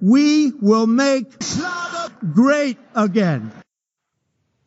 We 0.00 0.52
will 0.60 0.86
make 0.86 1.26
Schlager 1.42 2.12
great 2.32 2.78
again. 2.94 3.50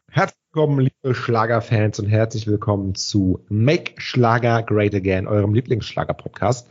Herzlich 0.10 0.38
willkommen, 0.52 0.82
liebe 0.82 1.16
Schlagerfans 1.16 2.00
und 2.00 2.08
herzlich 2.08 2.48
willkommen 2.48 2.96
zu 2.96 3.46
Make 3.48 3.94
Schlager 3.96 4.62
Great 4.62 4.94
Again, 4.94 5.28
eurem 5.28 5.54
Lieblingsschlager-Podcast. 5.54 6.68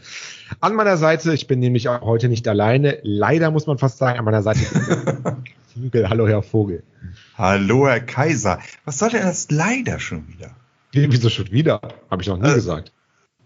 An 0.60 0.74
meiner 0.74 0.98
Seite, 0.98 1.32
ich 1.32 1.46
bin 1.46 1.60
nämlich 1.60 1.88
auch 1.88 2.02
heute 2.02 2.28
nicht 2.28 2.46
alleine, 2.46 2.98
leider 3.02 3.50
muss 3.50 3.66
man 3.66 3.78
fast 3.78 3.96
sagen, 3.96 4.18
an 4.18 4.26
meiner 4.26 4.43
Seite 4.43 4.61
Vogel. 5.74 6.11
Hallo, 6.11 6.29
Herr 6.29 6.42
Vogel. 6.42 6.82
Hallo, 7.38 7.86
Herr 7.86 8.00
Kaiser. 8.00 8.58
Was 8.84 8.98
soll 8.98 9.08
denn 9.08 9.22
das 9.22 9.50
leider 9.50 9.98
schon 10.00 10.29
wieder? 10.29 10.50
Wieso 10.92 11.30
schon 11.30 11.50
wieder? 11.50 11.80
Habe 12.11 12.20
ich 12.20 12.29
noch 12.29 12.36
nie 12.36 12.50
äh, 12.50 12.54
gesagt. 12.54 12.92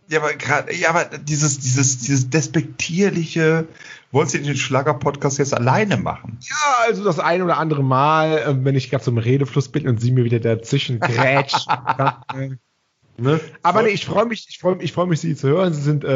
Ja, 0.08 0.20
aber 0.20 0.34
gerade, 0.34 0.74
ja, 0.74 0.90
aber 0.90 1.04
dieses, 1.18 1.58
dieses, 1.60 1.98
dieses 1.98 2.28
despektierliche, 2.28 3.66
wollen 4.12 4.28
Sie 4.28 4.42
den 4.42 4.56
Schlager-Podcast 4.56 5.38
jetzt 5.38 5.54
alleine 5.54 5.96
machen? 5.96 6.38
Ja, 6.42 6.86
also 6.86 7.02
das 7.04 7.18
ein 7.18 7.42
oder 7.42 7.58
andere 7.58 7.82
Mal, 7.82 8.38
äh, 8.38 8.64
wenn 8.64 8.76
ich 8.76 8.90
gerade 8.90 9.02
zum 9.02 9.18
Redefluss 9.18 9.70
bin 9.70 9.88
und 9.88 10.00
Sie 10.00 10.12
mir 10.12 10.24
wieder 10.24 10.40
dazwischen 10.40 11.00
grätscht. 11.00 11.66
ne? 13.16 13.40
Aber 13.62 13.82
nee, 13.82 13.90
ich 13.90 14.04
freue 14.04 14.26
mich, 14.26 14.46
ich 14.48 14.58
freue 14.58 14.76
mich, 14.76 14.84
ich 14.84 14.92
freue 14.92 15.06
mich, 15.06 15.20
Sie 15.20 15.34
zu 15.34 15.48
hören. 15.48 15.72
Sie 15.72 15.82
sind 15.82 16.04
äh, 16.04 16.08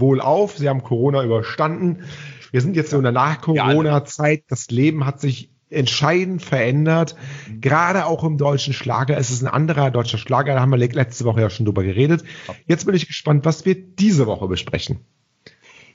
wohl 0.00 0.20
auf, 0.20 0.56
Sie 0.56 0.68
haben 0.68 0.82
Corona 0.82 1.24
überstanden. 1.24 2.04
Wir 2.52 2.60
sind 2.60 2.76
jetzt 2.76 2.90
so 2.90 2.98
in 2.98 3.02
der 3.02 3.12
Nach-Corona-Zeit. 3.12 4.44
Das 4.46 4.70
Leben 4.70 5.06
hat 5.06 5.20
sich 5.20 5.50
entscheidend 5.74 6.42
verändert. 6.42 7.16
Gerade 7.60 8.06
auch 8.06 8.24
im 8.24 8.38
deutschen 8.38 8.72
Schlager. 8.72 9.16
Es 9.16 9.30
ist 9.30 9.42
ein 9.42 9.48
anderer 9.48 9.90
deutscher 9.90 10.18
Schlager. 10.18 10.54
Da 10.54 10.60
haben 10.60 10.70
wir 10.70 10.78
letzte 10.78 11.24
Woche 11.24 11.40
ja 11.40 11.50
schon 11.50 11.66
drüber 11.66 11.82
geredet. 11.82 12.24
Jetzt 12.66 12.86
bin 12.86 12.94
ich 12.94 13.06
gespannt, 13.06 13.44
was 13.44 13.64
wir 13.64 13.74
diese 13.74 14.26
Woche 14.26 14.48
besprechen. 14.48 15.00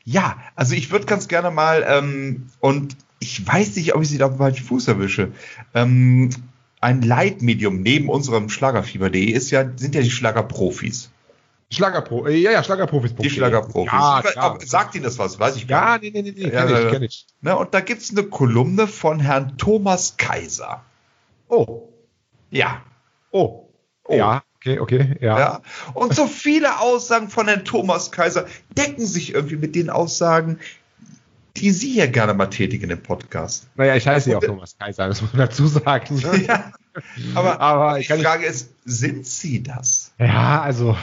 Ja, 0.04 0.38
also 0.56 0.76
ich 0.76 0.92
würde 0.92 1.06
ganz 1.06 1.28
gerne 1.28 1.52
mal, 1.52 1.86
ähm, 1.88 2.48
und 2.60 2.96
ich 3.20 3.46
weiß 3.46 3.76
nicht, 3.76 3.96
ob 3.96 4.02
ich 4.02 4.10
sie 4.10 4.18
da 4.18 4.28
auf 4.28 4.38
den 4.38 4.56
Fuß 4.56 4.88
erwische. 4.88 5.32
Ähm, 5.74 6.30
ein 6.82 7.02
Leitmedium 7.02 7.82
neben 7.82 8.10
unserem 8.10 8.50
Schlagerfieber.de 8.50 9.26
ist 9.26 9.52
ja, 9.52 9.70
sind 9.76 9.96
ja 9.96 10.02
die 10.02 10.12
Schlagerprofis. 10.12 11.12
Schlagerpro, 11.72 12.26
äh, 12.26 12.36
ja, 12.36 12.52
ja, 12.52 12.64
Schlagerprofis. 12.64 13.16
Die 13.16 13.30
Schlagerprofis. 13.30 13.92
Ja, 13.92 14.24
klar. 14.24 14.58
Sagt 14.66 14.96
Ihnen 14.96 15.04
das 15.04 15.20
was? 15.20 15.40
Weiß 15.40 15.56
ich 15.56 15.68
gar 15.68 16.00
nicht. 16.00 16.16
Ja, 16.16 16.22
nee, 16.22 16.32
nee, 16.32 16.36
nee, 16.36 16.52
ja, 16.52 16.66
kenn 16.66 16.86
ich, 16.86 16.92
kenn 16.92 17.04
ich. 17.04 17.28
Na, 17.42 17.54
und 17.54 17.74
da 17.76 17.82
gibt's 17.82 18.10
eine 18.10 18.24
Kolumne 18.24 18.88
von 18.88 19.20
Herrn 19.20 19.56
Thomas 19.58 20.18
Kaiser. 20.18 20.84
Oh. 21.48 21.90
Ja. 22.50 22.82
Oh. 23.30 23.70
oh. 24.06 24.16
Ja, 24.16 24.42
okay, 24.58 24.80
okay, 24.80 25.16
ja. 25.22 25.40
ja. 25.40 25.62
Und 25.94 26.16
so 26.16 26.26
viele 26.26 26.80
Aussagen 26.80 27.30
von 27.30 27.48
Herrn 27.48 27.66
Thomas 27.66 28.12
Kaiser 28.12 28.48
decken 28.76 29.06
sich 29.06 29.36
irgendwie 29.36 29.58
mit 29.58 29.76
den 29.76 29.92
Aussagen, 29.92 30.58
die 31.56 31.70
Sie 31.70 31.96
ja 31.96 32.08
gerne 32.08 32.34
mal 32.34 32.48
tätigen 32.48 32.90
im 32.90 33.04
Podcast. 33.04 33.68
Naja, 33.76 33.96
ich 33.96 34.08
heiße 34.08 34.32
ja 34.32 34.38
auch 34.38 34.44
Thomas 34.44 34.76
Kaiser, 34.80 35.08
das 35.08 35.22
muss 35.22 35.34
man 35.34 35.42
dazu 35.42 35.68
sagen. 35.68 36.16
Ne? 36.16 36.48
Ja, 37.16 37.36
aber, 37.36 37.62
aber 37.62 38.00
die 38.00 38.06
Frage 38.06 38.46
ist, 38.46 38.72
sind 38.84 39.26
Sie 39.26 39.62
das? 39.62 40.12
Ja, 40.18 40.62
also 40.62 40.98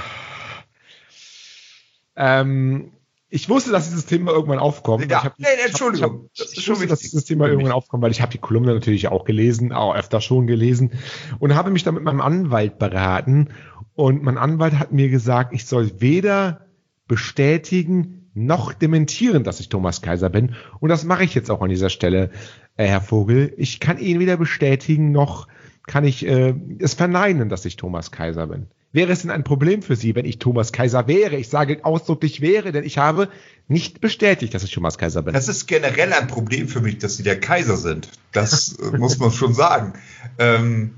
ähm, 2.17 2.93
ich 3.29 3.49
wusste, 3.49 3.73
dass 3.73 3.89
dieses 3.89 4.07
Thema 4.07 4.33
irgendwann 4.33 4.59
aufkommt. 4.59 5.11
Ja, 5.11 5.25
hab, 5.25 5.39
nee, 5.39 5.47
Entschuldigung. 5.67 6.31
Ich, 6.33 6.41
hab, 6.41 6.49
ich, 6.49 6.59
ich 6.59 6.69
wusste, 6.69 6.87
dass 6.87 7.01
dieses 7.01 7.25
Thema 7.25 7.49
irgendwann 7.49 7.73
aufkommt, 7.73 8.03
weil 8.03 8.13
ich 8.13 8.23
habe 8.23 8.33
die 8.33 8.39
Kolumne 8.39 8.73
natürlich 8.73 9.09
auch 9.09 9.25
gelesen, 9.25 9.73
auch 9.73 9.95
öfter 9.95 10.21
schon 10.21 10.47
gelesen 10.47 10.93
und 11.41 11.55
habe 11.55 11.71
mich 11.71 11.83
da 11.83 11.93
mit 11.93 12.05
meinem 12.05 12.21
Anwalt 12.21 12.79
beraten 12.79 13.49
und 13.95 14.23
mein 14.23 14.39
Anwalt 14.39 14.79
hat 14.79 14.93
mir 14.93 15.09
gesagt, 15.09 15.53
ich 15.53 15.67
soll 15.67 16.01
weder 16.01 16.67
bestätigen 17.09 18.31
noch 18.35 18.73
dementieren, 18.73 19.43
dass 19.45 19.61
ich 19.61 19.69
Thomas 19.69 20.03
Kaiser 20.03 20.31
bin 20.31 20.55
und 20.79 20.89
das 20.89 21.05
mache 21.05 21.25
ich 21.25 21.35
jetzt 21.35 21.51
auch 21.51 21.63
an 21.63 21.71
dieser 21.71 21.91
Stelle, 21.91 22.31
äh, 22.77 22.87
Herr 22.87 23.01
Vogel. 23.01 23.55
Ich 23.57 23.81
kann 23.81 23.99
ihn 23.99 24.21
weder 24.21 24.37
bestätigen 24.37 25.11
noch 25.11 25.49
kann 25.87 26.05
ich 26.05 26.27
äh, 26.27 26.55
es 26.79 26.95
verneinen, 26.95 27.49
dass 27.49 27.65
ich 27.65 27.77
Thomas 27.77 28.11
Kaiser 28.11 28.49
bin. 28.49 28.67
Wäre 28.97 29.13
es 29.13 29.21
denn 29.21 29.31
ein 29.31 29.45
Problem 29.45 29.83
für 29.83 29.95
Sie, 29.95 30.15
wenn 30.15 30.25
ich 30.25 30.39
Thomas 30.39 30.73
Kaiser 30.73 31.07
wäre? 31.07 31.37
Ich 31.37 31.51
sage 31.51 31.85
ausdrücklich 31.85 32.41
wäre, 32.41 32.73
denn 32.73 32.83
ich 32.83 32.97
habe 32.97 33.29
nicht 33.69 34.01
bestätigt, 34.01 34.55
dass 34.55 34.65
ich 34.65 34.73
Thomas 34.73 34.97
Kaiser 34.97 35.21
bin. 35.21 35.35
Das 35.35 35.49
ist 35.49 35.67
generell 35.67 36.15
ein 36.15 36.29
Problem 36.29 36.67
für 36.67 36.81
mich, 36.81 36.97
dass 36.97 37.19
Sie 37.19 37.23
der 37.23 37.39
Kaiser 37.39 37.77
sind. 37.77 38.09
Das 38.33 38.79
äh, 38.79 38.97
muss 38.97 39.19
man 39.19 39.33
schon 39.33 39.53
sagen. 39.53 39.93
Ähm, 40.39 40.95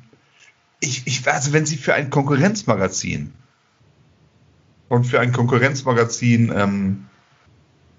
ich, 0.78 1.08
ich, 1.08 1.26
also 1.26 1.52
wenn 1.52 1.66
Sie 1.66 1.76
für 1.76 1.92
ein 1.92 2.08
Konkurrenzmagazin 2.08 3.32
und 4.88 5.02
für 5.02 5.18
ein 5.18 5.32
Konkurrenzmagazin, 5.32 6.52
ähm, 6.54 7.06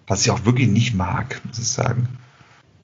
was 0.07 0.21
ich 0.21 0.31
auch 0.31 0.45
wirklich 0.45 0.69
nicht 0.69 0.95
mag, 0.95 1.41
muss 1.43 1.59
ich 1.59 1.67
sagen, 1.67 2.07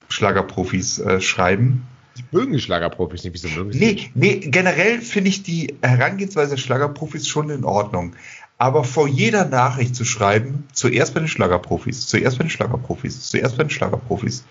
Schlagerprofis 0.09 1.00
äh, 1.00 1.22
schreiben, 1.22 1.88
Sie 2.15 2.23
mögen 2.31 2.53
die 2.53 2.61
Schlagerprofis 2.61 3.23
nicht. 3.23 3.33
Wieso 3.33 3.49
mögen 3.49 3.77
nee, 3.77 3.93
nicht? 3.93 4.15
Nee, 4.15 4.37
generell 4.39 5.01
finde 5.01 5.29
ich 5.29 5.43
die 5.43 5.75
Herangehensweise 5.81 6.51
der 6.51 6.61
Schlagerprofis 6.61 7.27
schon 7.27 7.49
in 7.49 7.65
Ordnung. 7.65 8.15
Aber 8.57 8.85
vor 8.85 9.07
jeder 9.07 9.43
Nachricht 9.45 9.95
zu 9.95 10.05
schreiben, 10.05 10.63
zuerst 10.71 11.13
bei 11.13 11.19
den 11.19 11.27
Schlagerprofis, 11.27 12.07
zuerst 12.07 12.37
bei 12.37 12.45
den 12.45 12.49
Schlagerprofis, 12.49 13.29
zuerst 13.29 13.57
bei 13.57 13.63
den 13.63 13.69
Schlagerprofis. 13.69 14.45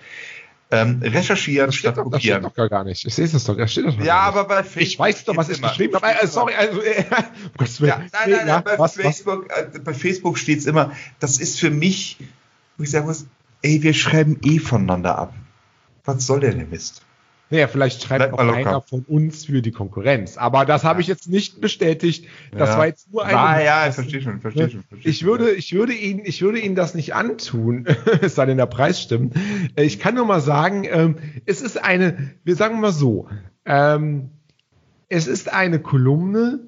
Ähm, 0.70 1.00
recherchieren 1.02 1.66
das 1.66 1.76
statt 1.76 1.96
doch, 1.96 2.04
kopieren. 2.04 2.42
Das 2.42 2.52
steht 2.52 2.64
doch 2.64 2.70
gar 2.70 2.84
nicht. 2.84 3.06
Ich 3.06 3.14
sehe 3.14 3.24
es 3.24 3.44
doch. 3.44 3.56
Das 3.56 3.72
steht 3.72 3.86
doch 3.86 3.98
ja, 4.00 4.20
aber 4.20 4.44
bei 4.44 4.62
Facebook. 4.62 4.82
Ich 4.82 4.98
weiß 4.98 5.24
doch, 5.24 5.36
was 5.36 5.48
ich 5.48 5.62
geschrieben 5.62 5.94
habe. 5.94 6.06
Äh, 6.06 6.26
sorry, 6.26 6.54
also, 6.54 6.82
äh, 6.82 7.04
ja, 7.86 7.98
nein, 7.98 8.10
nein, 8.12 8.30
nein, 8.30 8.48
ja, 8.48 8.60
bei, 8.60 8.78
was, 8.78 8.94
Facebook, 8.94 9.48
was? 9.48 9.74
Äh, 9.74 9.78
bei 9.78 9.94
Facebook 9.94 10.36
steht 10.36 10.58
es 10.58 10.66
immer, 10.66 10.92
das 11.20 11.38
ist 11.38 11.60
für 11.60 11.70
mich, 11.70 12.18
wo 12.76 12.84
ich 12.84 12.90
sagen 12.90 13.06
muss, 13.06 13.26
ey, 13.62 13.82
wir 13.82 13.94
schreiben 13.94 14.38
eh 14.42 14.58
voneinander 14.58 15.16
ab. 15.16 15.34
Was 16.04 16.26
soll 16.26 16.40
denn 16.40 16.58
der 16.58 16.66
Mist? 16.66 17.02
Naja, 17.54 17.68
vielleicht 17.68 18.02
schreibt 18.02 18.32
auch 18.32 18.38
einer 18.38 18.80
von 18.80 19.02
uns 19.02 19.44
für 19.44 19.62
die 19.62 19.70
Konkurrenz. 19.70 20.36
Aber 20.36 20.64
das 20.64 20.82
habe 20.82 21.00
ich 21.00 21.06
jetzt 21.06 21.28
nicht 21.28 21.60
bestätigt. 21.60 22.26
Das 22.50 22.70
ja. 22.70 22.78
war 22.78 22.86
jetzt 22.86 23.12
nur 23.12 23.24
ein. 23.24 23.32
Ah, 23.32 23.62
ja, 23.62 23.86
ich 23.86 23.94
verstehe 23.94 24.22
schon, 24.22 24.40
verstehe 24.40 24.70
schon. 24.70 24.82
Verstehe 24.82 25.08
ich 25.08 25.24
würde, 25.24 25.52
ich 25.52 25.72
würde 25.72 25.92
Ihnen, 25.92 26.22
ich 26.24 26.42
würde 26.42 26.58
Ihnen 26.58 26.74
das 26.74 26.96
nicht 26.96 27.14
antun, 27.14 27.86
es 28.22 28.34
sei 28.34 28.46
denn 28.46 28.56
der 28.56 28.66
Preis 28.66 29.00
stimmt. 29.00 29.36
Ich 29.76 30.00
kann 30.00 30.16
nur 30.16 30.26
mal 30.26 30.40
sagen, 30.40 30.82
ähm, 30.90 31.14
es 31.46 31.62
ist 31.62 31.80
eine, 31.80 32.32
wir 32.42 32.56
sagen 32.56 32.80
mal 32.80 32.90
so, 32.90 33.28
ähm, 33.64 34.30
es 35.08 35.28
ist 35.28 35.52
eine 35.52 35.78
Kolumne, 35.78 36.58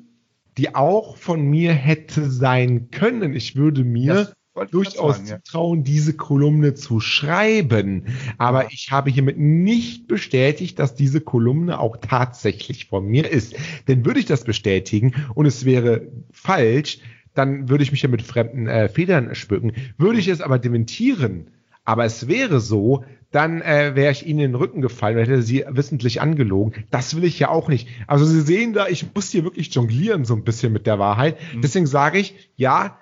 die 0.57 0.77
auch 0.77 1.17
von 1.17 1.43
mir 1.43 1.73
hätte 1.73 2.31
sein 2.31 2.93
können. 2.93 3.35
Ich 3.35 3.57
würde 3.57 3.83
mir 3.83 4.33
durchaus 4.65 5.17
sagen, 5.17 5.43
zutrauen, 5.45 5.79
ja. 5.79 5.85
diese 5.85 6.15
Kolumne 6.15 6.75
zu 6.75 7.01
schreiben. 7.01 8.07
Aber 8.39 8.73
ich 8.73 8.91
habe 8.91 9.11
hiermit 9.11 9.39
nicht 9.39 10.09
bestätigt, 10.09 10.79
dass 10.79 10.95
diese 10.95 11.21
Kolumne 11.21 11.79
auch 11.79 11.97
tatsächlich 11.99 12.87
von 12.87 13.07
mir 13.07 13.31
ist. 13.31 13.55
Denn 13.89 14.05
würde 14.05 14.21
ich 14.21 14.27
das 14.27 14.45
bestätigen 14.45 15.15
und 15.35 15.47
es 15.47 15.65
wäre 15.65 16.09
falsch, 16.31 16.99
dann 17.35 17.69
würde 17.69 17.85
ich 17.85 17.93
mich 17.93 18.03
ja 18.03 18.09
mit 18.09 18.23
fremden 18.23 18.67
äh, 18.67 18.89
Federn 18.89 19.35
schmücken. 19.35 19.73
Würde 19.99 20.19
ich 20.19 20.29
es 20.29 20.41
aber 20.41 20.59
dementieren, 20.59 21.49
aber 21.85 22.05
es 22.05 22.29
wäre 22.29 22.61
so, 22.61 23.05
dann 23.31 23.61
äh, 23.61 23.93
wäre 23.95 24.13
ich 24.13 24.27
ihnen 24.27 24.41
in 24.41 24.53
den 24.53 24.55
Rücken 24.55 24.81
gefallen 24.81 25.19
und 25.19 25.25
hätte 25.25 25.43
sie 25.43 25.65
wissentlich 25.69 26.21
angelogen. 26.21 26.85
Das 26.91 27.17
will 27.17 27.25
ich 27.25 27.39
ja 27.39 27.49
auch 27.49 27.69
nicht. 27.69 27.89
Also 28.07 28.25
Sie 28.25 28.41
sehen 28.41 28.73
da, 28.73 28.89
ich 28.89 29.07
muss 29.15 29.31
hier 29.31 29.45
wirklich 29.45 29.75
jonglieren 29.75 30.25
so 30.25 30.35
ein 30.35 30.45
bisschen 30.45 30.73
mit 30.73 30.87
der 30.87 30.99
Wahrheit. 30.99 31.37
Mhm. 31.55 31.63
Deswegen 31.63 31.87
sage 31.87 32.19
ich, 32.19 32.51
ja, 32.57 32.99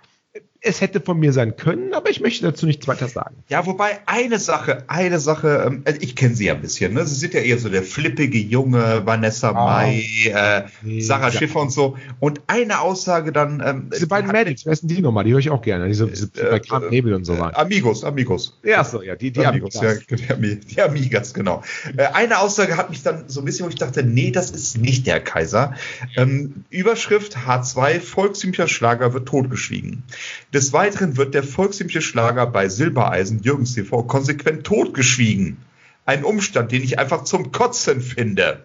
es 0.64 0.80
hätte 0.80 1.00
von 1.00 1.18
mir 1.18 1.32
sein 1.32 1.56
können, 1.56 1.92
aber 1.92 2.10
ich 2.10 2.20
möchte 2.20 2.44
dazu 2.44 2.64
nichts 2.66 2.88
weiter 2.88 3.06
sagen. 3.08 3.36
Ja, 3.48 3.66
wobei 3.66 3.98
eine 4.06 4.38
Sache, 4.38 4.84
eine 4.86 5.20
Sache, 5.20 5.64
ähm, 5.66 5.82
also 5.84 6.00
ich 6.00 6.16
kenne 6.16 6.34
sie 6.34 6.46
ja 6.46 6.54
ein 6.54 6.62
bisschen, 6.62 6.94
ne? 6.94 7.06
Sie 7.06 7.14
sind 7.14 7.34
ja 7.34 7.40
eher 7.40 7.58
so 7.58 7.68
der 7.68 7.82
flippige 7.82 8.38
Junge, 8.38 9.02
Vanessa 9.04 9.50
oh, 9.50 9.54
Mai, 9.54 10.04
äh, 10.24 10.62
Sarah 11.00 11.28
ja. 11.28 11.32
Schiffer 11.32 11.60
und 11.60 11.70
so. 11.70 11.96
Und 12.18 12.40
eine 12.46 12.80
Aussage 12.80 13.30
dann. 13.30 13.62
Ähm, 13.64 13.90
diese 13.92 14.06
beiden 14.06 14.32
Medics, 14.32 14.64
wer 14.64 14.72
ist 14.72 14.82
denn 14.82 14.88
die 14.88 15.02
nochmal? 15.02 15.24
Die 15.24 15.32
höre 15.32 15.38
ich 15.38 15.50
auch 15.50 15.62
gerne. 15.62 15.86
Diese, 15.88 16.06
diese 16.06 16.26
äh, 16.36 16.50
bei 16.50 16.60
Kram 16.60 16.88
Nebel 16.88 17.14
und 17.14 17.24
so 17.24 17.38
weiter. 17.38 17.58
Amigos, 17.58 18.02
Amigos. 18.02 18.58
Ja, 18.62 18.84
so, 18.84 19.02
ja, 19.02 19.16
die, 19.16 19.30
die 19.30 19.44
Amigos. 19.44 19.76
Amigos. 19.76 20.20
Ja, 20.28 20.36
die, 20.36 20.60
die 20.60 20.80
Amigas, 20.80 21.34
genau. 21.34 21.62
Äh, 21.96 22.06
eine 22.14 22.38
Aussage 22.38 22.76
hat 22.76 22.88
mich 22.88 23.02
dann 23.02 23.24
so 23.28 23.40
ein 23.40 23.44
bisschen, 23.44 23.66
wo 23.66 23.68
ich 23.68 23.76
dachte, 23.76 24.02
nee, 24.02 24.30
das 24.30 24.50
ist 24.50 24.78
nicht 24.78 25.06
der 25.06 25.20
Kaiser. 25.20 25.74
Ähm, 26.16 26.64
Überschrift 26.70 27.36
H2, 27.36 28.00
volkstümlicher 28.00 28.68
Schlager 28.68 29.12
wird 29.12 29.28
totgeschwiegen. 29.28 30.04
Des 30.54 30.72
Weiteren 30.72 31.16
wird 31.16 31.34
der 31.34 31.42
volkstümliche 31.42 32.00
Schlager 32.00 32.46
bei 32.46 32.68
Silbereisen 32.68 33.42
Jürgens 33.42 33.74
TV 33.74 34.04
konsequent 34.04 34.64
totgeschwiegen. 34.64 35.56
Ein 36.06 36.22
Umstand, 36.22 36.70
den 36.70 36.84
ich 36.84 36.96
einfach 36.96 37.24
zum 37.24 37.50
Kotzen 37.50 38.00
finde. 38.00 38.62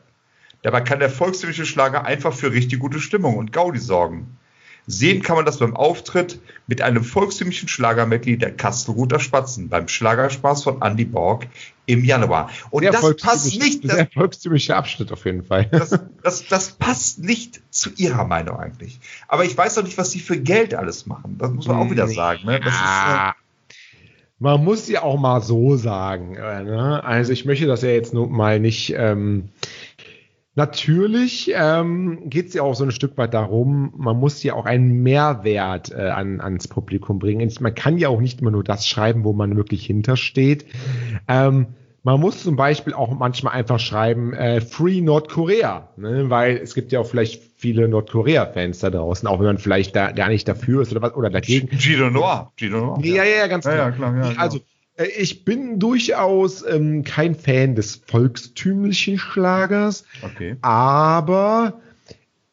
Dabei 0.61 0.81
kann 0.81 0.99
der 0.99 1.09
volkstümliche 1.09 1.65
Schlager 1.65 2.05
einfach 2.05 2.31
für 2.31 2.51
richtig 2.51 2.77
gute 2.77 2.99
Stimmung 2.99 3.37
und 3.37 3.51
Gaudi 3.51 3.79
sorgen. 3.79 4.37
Sehen 4.91 5.21
kann 5.21 5.35
man 5.35 5.45
das 5.45 5.59
beim 5.59 5.75
Auftritt 5.75 6.39
mit 6.65 6.81
einem 6.81 7.03
volkstümlichen 7.03 7.67
Schlagermedley 7.67 8.39
der 8.39 8.51
Kastelruther 8.51 9.19
Spatzen 9.19 9.69
beim 9.69 9.87
Schlagerspaß 9.87 10.63
von 10.63 10.81
Andy 10.81 11.05
Borg 11.05 11.45
im 11.85 12.03
Januar. 12.03 12.49
Und 12.71 12.81
sehr 12.81 12.91
das 12.91 13.15
passt 13.17 13.59
nicht. 13.59 13.83
Sehr 13.83 14.07
volkstümlicher 14.11 14.75
Abschnitt 14.77 15.11
auf 15.11 15.25
jeden 15.25 15.43
Fall. 15.43 15.65
Das, 15.65 15.91
das, 16.23 16.47
das 16.47 16.71
passt 16.71 17.19
nicht 17.19 17.61
zu 17.69 17.91
Ihrer 17.97 18.25
Meinung 18.25 18.57
eigentlich. 18.57 18.99
Aber 19.27 19.45
ich 19.45 19.55
weiß 19.55 19.75
doch 19.75 19.83
nicht, 19.83 19.99
was 19.99 20.09
Sie 20.09 20.19
für 20.19 20.39
Geld 20.39 20.73
alles 20.73 21.05
machen. 21.05 21.37
Das 21.37 21.51
muss 21.51 21.67
man 21.67 21.77
auch 21.77 21.91
wieder 21.91 22.07
sagen. 22.07 22.47
Ne? 22.47 22.59
Das 22.59 22.73
ist, 22.73 22.81
äh 22.81 23.31
man 24.39 24.63
muss 24.63 24.87
ja 24.87 25.03
auch 25.03 25.19
mal 25.19 25.41
so 25.41 25.75
sagen. 25.75 26.35
Äh, 26.35 26.63
ne? 26.63 27.03
Also 27.03 27.31
ich 27.31 27.45
möchte 27.45 27.67
das 27.67 27.83
ja 27.83 27.89
jetzt 27.89 28.13
nur 28.13 28.27
mal 28.27 28.59
nicht. 28.59 28.93
Ähm, 28.97 29.49
natürlich 30.59 31.51
ähm, 31.55 32.29
geht 32.29 32.49
es 32.49 32.53
ja 32.53 32.63
auch 32.63 32.75
so 32.75 32.83
ein 32.83 32.91
Stück 32.91 33.17
weit 33.17 33.33
darum, 33.33 33.93
man 33.95 34.17
muss 34.17 34.43
ja 34.43 34.55
auch 34.55 34.65
einen 34.65 35.01
Mehrwert 35.01 35.91
äh, 35.91 36.09
an, 36.09 36.41
ans 36.41 36.67
Publikum 36.67 37.17
bringen. 37.17 37.49
Man 37.61 37.73
kann 37.73 37.97
ja 37.97 38.09
auch 38.09 38.19
nicht 38.19 38.41
immer 38.41 38.51
nur 38.51 38.65
das 38.65 38.85
schreiben, 38.85 39.23
wo 39.23 39.31
man 39.31 39.55
wirklich 39.55 39.85
hintersteht. 39.85 40.65
Ähm, 41.29 41.67
man 42.03 42.19
muss 42.19 42.43
zum 42.43 42.57
Beispiel 42.57 42.93
auch 42.93 43.17
manchmal 43.17 43.53
einfach 43.53 43.79
schreiben, 43.79 44.33
äh, 44.33 44.59
Free 44.59 44.99
Nordkorea, 44.99 45.89
ne? 45.95 46.29
weil 46.29 46.57
es 46.57 46.73
gibt 46.73 46.91
ja 46.91 46.99
auch 46.99 47.07
vielleicht 47.07 47.41
viele 47.55 47.87
Nordkorea-Fans 47.87 48.79
da 48.79 48.89
draußen, 48.89 49.27
auch 49.29 49.39
wenn 49.39 49.45
man 49.45 49.57
vielleicht 49.59 49.95
da 49.95 50.11
gar 50.11 50.27
nicht 50.27 50.47
dafür 50.47 50.81
ist 50.81 50.91
oder 50.91 51.01
was 51.01 51.15
oder 51.15 51.29
dagegen. 51.29 51.69
Gino 51.77 52.09
Noir. 52.09 52.51
Gino 52.57 52.97
Noir. 52.97 53.05
Ja, 53.05 53.23
ja, 53.23 53.37
ja, 53.37 53.47
ganz 53.47 53.63
klar. 53.63 53.77
Ja, 53.77 53.91
klar 53.91 54.15
ja, 54.17 54.37
also, 54.37 54.57
äh, 54.57 54.61
ich 55.05 55.45
bin 55.45 55.79
durchaus 55.79 56.65
ähm, 56.65 57.03
kein 57.03 57.35
Fan 57.35 57.75
des 57.75 58.01
volkstümlichen 58.05 59.17
Schlagers, 59.17 60.03
okay. 60.21 60.57
aber 60.61 61.79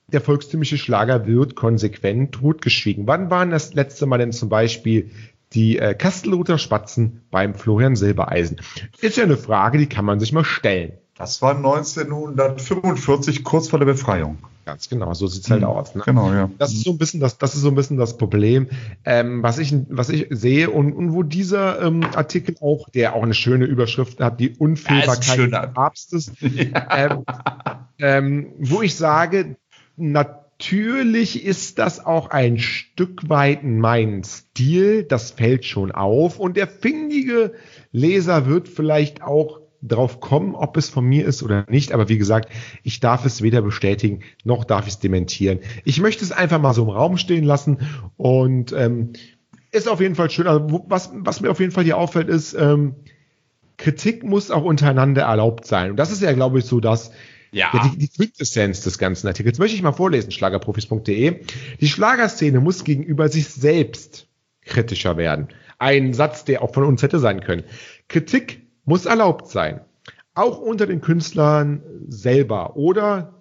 der 0.09 0.21
volkstümliche 0.21 0.79
Schlager 0.79 1.27
wird 1.27 1.57
konsequent 1.57 2.33
totgeschwiegen. 2.33 3.07
Wann 3.07 3.31
waren 3.31 3.51
das 3.51 3.75
letzte 3.75 4.07
Mal 4.07 4.19
denn 4.19 4.33
zum 4.33 4.49
Beispiel 4.49 5.11
die 5.53 5.79
äh, 5.79 5.95
Kastelruther 5.95 6.59
Spatzen 6.59 7.23
beim 7.31 7.55
Florian 7.55 7.97
Silbereisen? 7.97 8.61
Ist 9.01 9.17
ja 9.17 9.25
eine 9.25 9.37
Frage, 9.37 9.79
die 9.79 9.89
kann 9.89 10.05
man 10.05 10.21
sich 10.21 10.33
mal 10.33 10.45
stellen. 10.45 10.93
Das 11.19 11.41
war 11.41 11.57
1945, 11.57 13.43
kurz 13.43 13.69
vor 13.69 13.79
der 13.79 13.87
Befreiung. 13.87 14.39
Ganz 14.67 14.89
genau, 14.89 15.15
so 15.15 15.27
sieht's 15.29 15.49
halt 15.49 15.63
mhm. 15.63 15.69
aus. 15.69 15.95
Ne? 15.95 16.03
Genau, 16.05 16.33
ja. 16.33 16.51
Das 16.59 16.73
ist 16.73 16.83
so 16.83 16.91
ein 16.91 16.99
bisschen 16.99 17.21
das, 17.21 17.39
das 17.39 17.55
ist 17.55 17.63
so 17.63 17.69
ein 17.69 17.75
bisschen 17.75 17.97
das 17.97 18.19
Problem, 18.19 18.69
ähm, 19.05 19.43
was 19.43 19.59
ich, 19.59 19.75
was 19.89 20.11
ich 20.11 20.27
sehe 20.31 20.69
und, 20.69 20.93
und 20.93 21.15
wo 21.15 21.23
dieser 21.23 21.81
ähm, 21.81 22.03
Artikel 22.15 22.57
auch, 22.61 22.91
der 22.91 23.15
auch 23.15 23.23
eine 23.23 23.33
schöne 23.33 23.65
Überschrift 23.65 24.21
hat, 24.21 24.41
die 24.41 24.51
Unfehlbarkeit 24.51 25.53
ja, 25.53 25.67
des 25.67 25.75
Papstes, 25.75 26.33
ähm, 26.43 27.25
ähm, 27.99 28.53
wo 28.59 28.83
ich 28.83 28.97
sage, 28.97 29.57
natürlich 29.97 31.45
ist 31.47 31.79
das 31.79 32.05
auch 32.05 32.31
ein 32.31 32.59
Stück 32.59 33.29
weit 33.29 33.63
mein 33.63 34.23
Stil, 34.23 35.05
das 35.05 35.31
fällt 35.31 35.65
schon 35.65 35.93
auf 35.93 36.39
und 36.39 36.57
der 36.59 36.67
findige 36.67 37.55
Leser 37.93 38.47
wird 38.47 38.69
vielleicht 38.69 39.23
auch 39.23 39.61
drauf 39.83 40.21
kommen, 40.21 40.55
ob 40.55 40.77
es 40.77 40.89
von 40.89 41.05
mir 41.05 41.27
ist 41.27 41.43
oder 41.43 41.67
nicht. 41.69 41.93
Aber 41.93 42.09
wie 42.09 42.19
gesagt, 42.19 42.53
ich 42.83 43.01
darf 43.01 43.25
es 43.25 43.43
weder 43.43 43.63
bestätigen, 43.63 44.21
noch 44.45 44.65
darf 44.65 44.87
ich 44.87 44.95
es 44.95 44.99
dementieren. 44.99 45.61
Ich 45.85 46.01
möchte 46.01 46.25
es 46.25 46.33
einfach 46.33 46.61
mal 46.61 46.75
so 46.75 46.83
im 46.83 46.91
Raum 46.91 47.19
stehen 47.19 47.45
lassen 47.45 47.79
und 48.17 48.73
ähm, 48.73 49.13
ist 49.73 49.89
auf 49.89 50.01
jeden 50.01 50.15
Fall 50.15 50.31
schön. 50.31 50.47
Also, 50.47 50.85
was, 50.89 51.11
was 51.15 51.41
mir 51.41 51.51
auf 51.51 51.61
jeden 51.61 51.73
Fall 51.73 51.85
hier 51.85 51.99
auffällt, 51.99 52.29
ist, 52.29 52.55
ähm, 52.55 52.95
Kritik 53.77 54.25
muss 54.25 54.51
auch 54.51 54.65
untereinander 54.65 55.23
erlaubt 55.23 55.67
sein. 55.67 55.91
Und 55.91 55.97
das 55.97 56.11
ist 56.11 56.23
ja, 56.23 56.33
glaube 56.33 56.59
ich, 56.59 56.65
so 56.65 56.81
das, 56.81 57.13
ja. 57.53 57.71
ja 57.73 57.89
die, 57.89 57.99
die 57.99 58.09
Quintessenz 58.09 58.81
des 58.83 58.99
ganzen 58.99 59.27
Artikels. 59.27 59.59
Möchte 59.59 59.77
ich 59.77 59.83
mal 59.83 59.93
vorlesen, 59.93 60.31
schlagerprofis.de. 60.31 61.41
Die 61.81 61.89
Schlagerszene 61.89 62.61
muss 62.61 62.85
gegenüber 62.85 63.29
sich 63.29 63.49
selbst 63.49 64.29
kritischer 64.63 65.17
werden. 65.17 65.49
Ein 65.79 66.15
Satz, 66.15 66.45
der 66.45 66.63
auch 66.63 66.73
von 66.73 66.85
uns 66.85 67.03
hätte 67.03 67.19
sein 67.19 67.41
können. 67.41 67.65
Kritik 68.09 68.66
muss 68.87 69.05
erlaubt 69.05 69.49
sein. 69.49 69.83
Auch 70.35 70.59
unter 70.59 70.87
den 70.87 71.03
Künstlern 71.03 71.83
selber 72.09 72.77
oder 72.77 73.35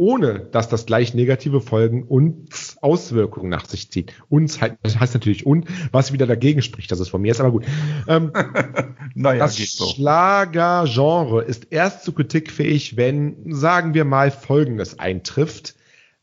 ohne 0.00 0.40
dass 0.40 0.70
das 0.70 0.86
gleich 0.86 1.12
negative 1.12 1.60
Folgen 1.60 2.04
und 2.04 2.48
Auswirkungen 2.80 3.50
nach 3.50 3.66
sich 3.66 3.90
zieht. 3.90 4.14
Uns 4.30 4.62
halt, 4.62 4.78
das 4.82 4.98
heißt 4.98 5.12
natürlich 5.12 5.44
und, 5.44 5.66
was 5.92 6.10
wieder 6.14 6.26
dagegen 6.26 6.62
spricht, 6.62 6.90
dass 6.90 7.00
es 7.00 7.10
von 7.10 7.20
mir 7.20 7.32
ist, 7.32 7.40
aber 7.40 7.50
gut. 7.50 7.66
Ähm, 8.08 8.32
naja, 9.14 9.40
das 9.40 9.56
so. 9.56 9.84
Schlagergenre 9.84 11.42
ist 11.42 11.66
erst 11.70 12.04
zu 12.04 12.12
kritikfähig, 12.12 12.96
wenn, 12.96 13.52
sagen 13.52 13.92
wir 13.92 14.06
mal, 14.06 14.30
Folgendes 14.30 14.98
eintrifft. 14.98 15.74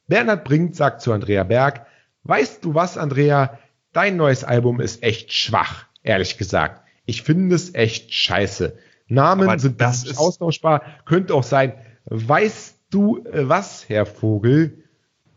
Bernhard 0.07 0.43
Brinkt 0.43 0.75
sagt 0.75 1.01
zu 1.01 1.13
Andrea 1.13 1.43
Berg, 1.43 1.85
weißt 2.23 2.65
du 2.65 2.73
was, 2.73 2.97
Andrea, 2.97 3.59
dein 3.93 4.17
neues 4.17 4.43
Album 4.43 4.81
ist 4.81 5.03
echt 5.03 5.33
schwach, 5.33 5.85
ehrlich 6.01 6.39
gesagt. 6.39 6.81
Ich 7.07 7.23
finde 7.23 7.55
es 7.55 7.73
echt 7.73 8.13
scheiße. 8.13 8.77
Namen 9.07 9.49
Aber 9.49 9.57
sind 9.57 9.81
das 9.81 10.03
ist 10.03 10.17
austauschbar. 10.17 10.83
Könnte 11.05 11.33
auch 11.33 11.43
sein, 11.43 11.73
weißt 12.05 12.77
du 12.89 13.23
äh, 13.25 13.47
was, 13.49 13.87
Herr 13.89 14.05
Vogel? 14.05 14.83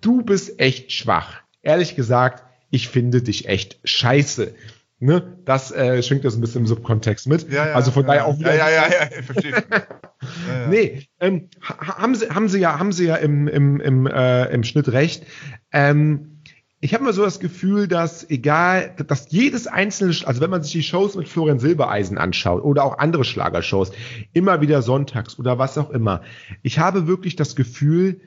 Du 0.01 0.23
bist 0.23 0.61
echt 0.61 0.93
schwach. 0.93 1.41
Ehrlich 1.63 1.95
gesagt, 1.95 2.45
ich 2.71 2.89
finde 2.89 3.23
dich 3.23 3.49
echt 3.49 3.79
scheiße. 3.85 4.55
Ne? 4.99 5.39
Das 5.45 5.71
äh, 5.71 6.03
schwingt 6.03 6.25
das 6.25 6.35
ein 6.35 6.41
bisschen 6.41 6.63
im 6.63 6.67
Subkontext 6.67 7.27
mit. 7.29 7.51
Ja, 7.51 7.69
ja, 7.69 7.73
also 7.75 7.93
von 7.93 8.03
ja, 8.03 8.09
daher 8.09 8.27
auch 8.27 8.39
wieder. 8.39 8.55
Ja, 8.55 8.69
ja, 8.69 8.89
ja, 8.89 8.91
ja, 8.91 9.19
ich 9.19 9.25
verstehe. 9.25 9.65
Nee, 10.69 11.09
ähm, 11.19 11.49
haben 11.63 12.15
sie, 12.15 12.29
haben 12.29 12.51
sie 12.51 12.59
ja, 12.59 12.79
haben 12.79 12.93
sie 12.93 13.07
ja 13.07 13.17
im, 13.17 13.49
im, 13.49 13.81
im, 13.81 14.07
äh, 14.07 14.53
im 14.53 14.65
Schnitt 14.65 14.93
recht. 14.93 15.25
Ähm, 15.73 16.30
ich 16.83 16.95
habe 16.95 17.05
immer 17.05 17.13
so 17.13 17.23
das 17.23 17.41
Gefühl, 17.41 17.89
dass 17.89 18.29
egal, 18.31 18.95
dass 19.07 19.31
jedes 19.31 19.67
einzelne, 19.67 20.15
also 20.25 20.41
wenn 20.41 20.51
man 20.51 20.63
sich 20.63 20.73
die 20.73 20.83
Shows 20.83 21.15
mit 21.15 21.29
Florian 21.29 21.59
Silbereisen 21.59 22.17
anschaut 22.17 22.65
oder 22.65 22.85
auch 22.85 22.99
andere 22.99 23.25
Schlagershows, 23.25 23.93
immer 24.33 24.63
wieder 24.63 24.81
sonntags 24.81 25.39
oder 25.39 25.59
was 25.59 25.77
auch 25.77 25.91
immer, 25.91 26.23
ich 26.63 26.79
habe 26.79 27.07
wirklich 27.07 27.37
das 27.37 27.55
Gefühl, 27.55 28.21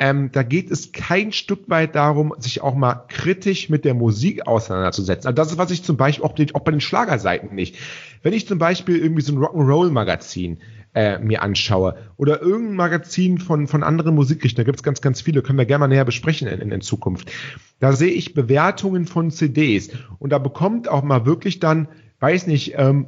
ähm, 0.00 0.30
da 0.32 0.42
geht 0.42 0.70
es 0.70 0.92
kein 0.92 1.30
Stück 1.30 1.68
weit 1.68 1.94
darum, 1.94 2.34
sich 2.38 2.62
auch 2.62 2.74
mal 2.74 3.04
kritisch 3.08 3.68
mit 3.68 3.84
der 3.84 3.94
Musik 3.94 4.46
auseinanderzusetzen. 4.46 5.28
Also 5.28 5.36
das 5.36 5.52
ist, 5.52 5.58
was 5.58 5.70
ich 5.70 5.84
zum 5.84 5.96
Beispiel 5.96 6.24
auch, 6.24 6.34
auch 6.54 6.64
bei 6.64 6.70
den 6.72 6.80
Schlagerseiten 6.80 7.54
nicht. 7.54 7.76
Wenn 8.22 8.32
ich 8.32 8.48
zum 8.48 8.58
Beispiel 8.58 8.96
irgendwie 8.96 9.22
so 9.22 9.34
ein 9.34 9.38
Rock'n'Roll-Magazin 9.38 10.58
äh, 10.94 11.18
mir 11.18 11.42
anschaue. 11.42 11.96
Oder 12.16 12.40
irgendein 12.42 12.76
Magazin 12.76 13.38
von, 13.38 13.66
von 13.66 13.82
anderen 13.82 14.14
Musikrichtern, 14.14 14.64
da 14.64 14.66
gibt 14.66 14.78
es 14.78 14.82
ganz, 14.82 15.00
ganz 15.00 15.20
viele, 15.20 15.42
können 15.42 15.58
wir 15.58 15.66
gerne 15.66 15.80
mal 15.80 15.88
näher 15.88 16.04
besprechen 16.04 16.48
in, 16.48 16.60
in, 16.60 16.70
in 16.70 16.80
Zukunft. 16.80 17.30
Da 17.78 17.92
sehe 17.92 18.12
ich 18.12 18.34
Bewertungen 18.34 19.06
von 19.06 19.30
CDs 19.30 19.90
und 20.18 20.30
da 20.30 20.38
bekommt 20.38 20.88
auch 20.88 21.02
mal 21.02 21.26
wirklich 21.26 21.60
dann, 21.60 21.88
weiß 22.20 22.46
nicht, 22.46 22.74
ähm, 22.76 23.06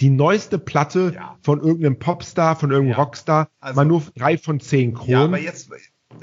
die 0.00 0.10
neueste 0.10 0.58
Platte 0.58 1.12
ja. 1.14 1.36
von 1.42 1.60
irgendeinem 1.60 1.98
Popstar, 1.98 2.56
von 2.56 2.70
irgendeinem 2.70 2.98
ja. 2.98 3.04
Rockstar, 3.04 3.48
also, 3.60 3.76
mal 3.76 3.84
nur 3.84 4.02
drei 4.16 4.38
von 4.38 4.60
zehn 4.60 4.94
Kronen. 4.94 5.10
Ja, 5.10 5.24
aber 5.24 5.38
jetzt, 5.38 5.70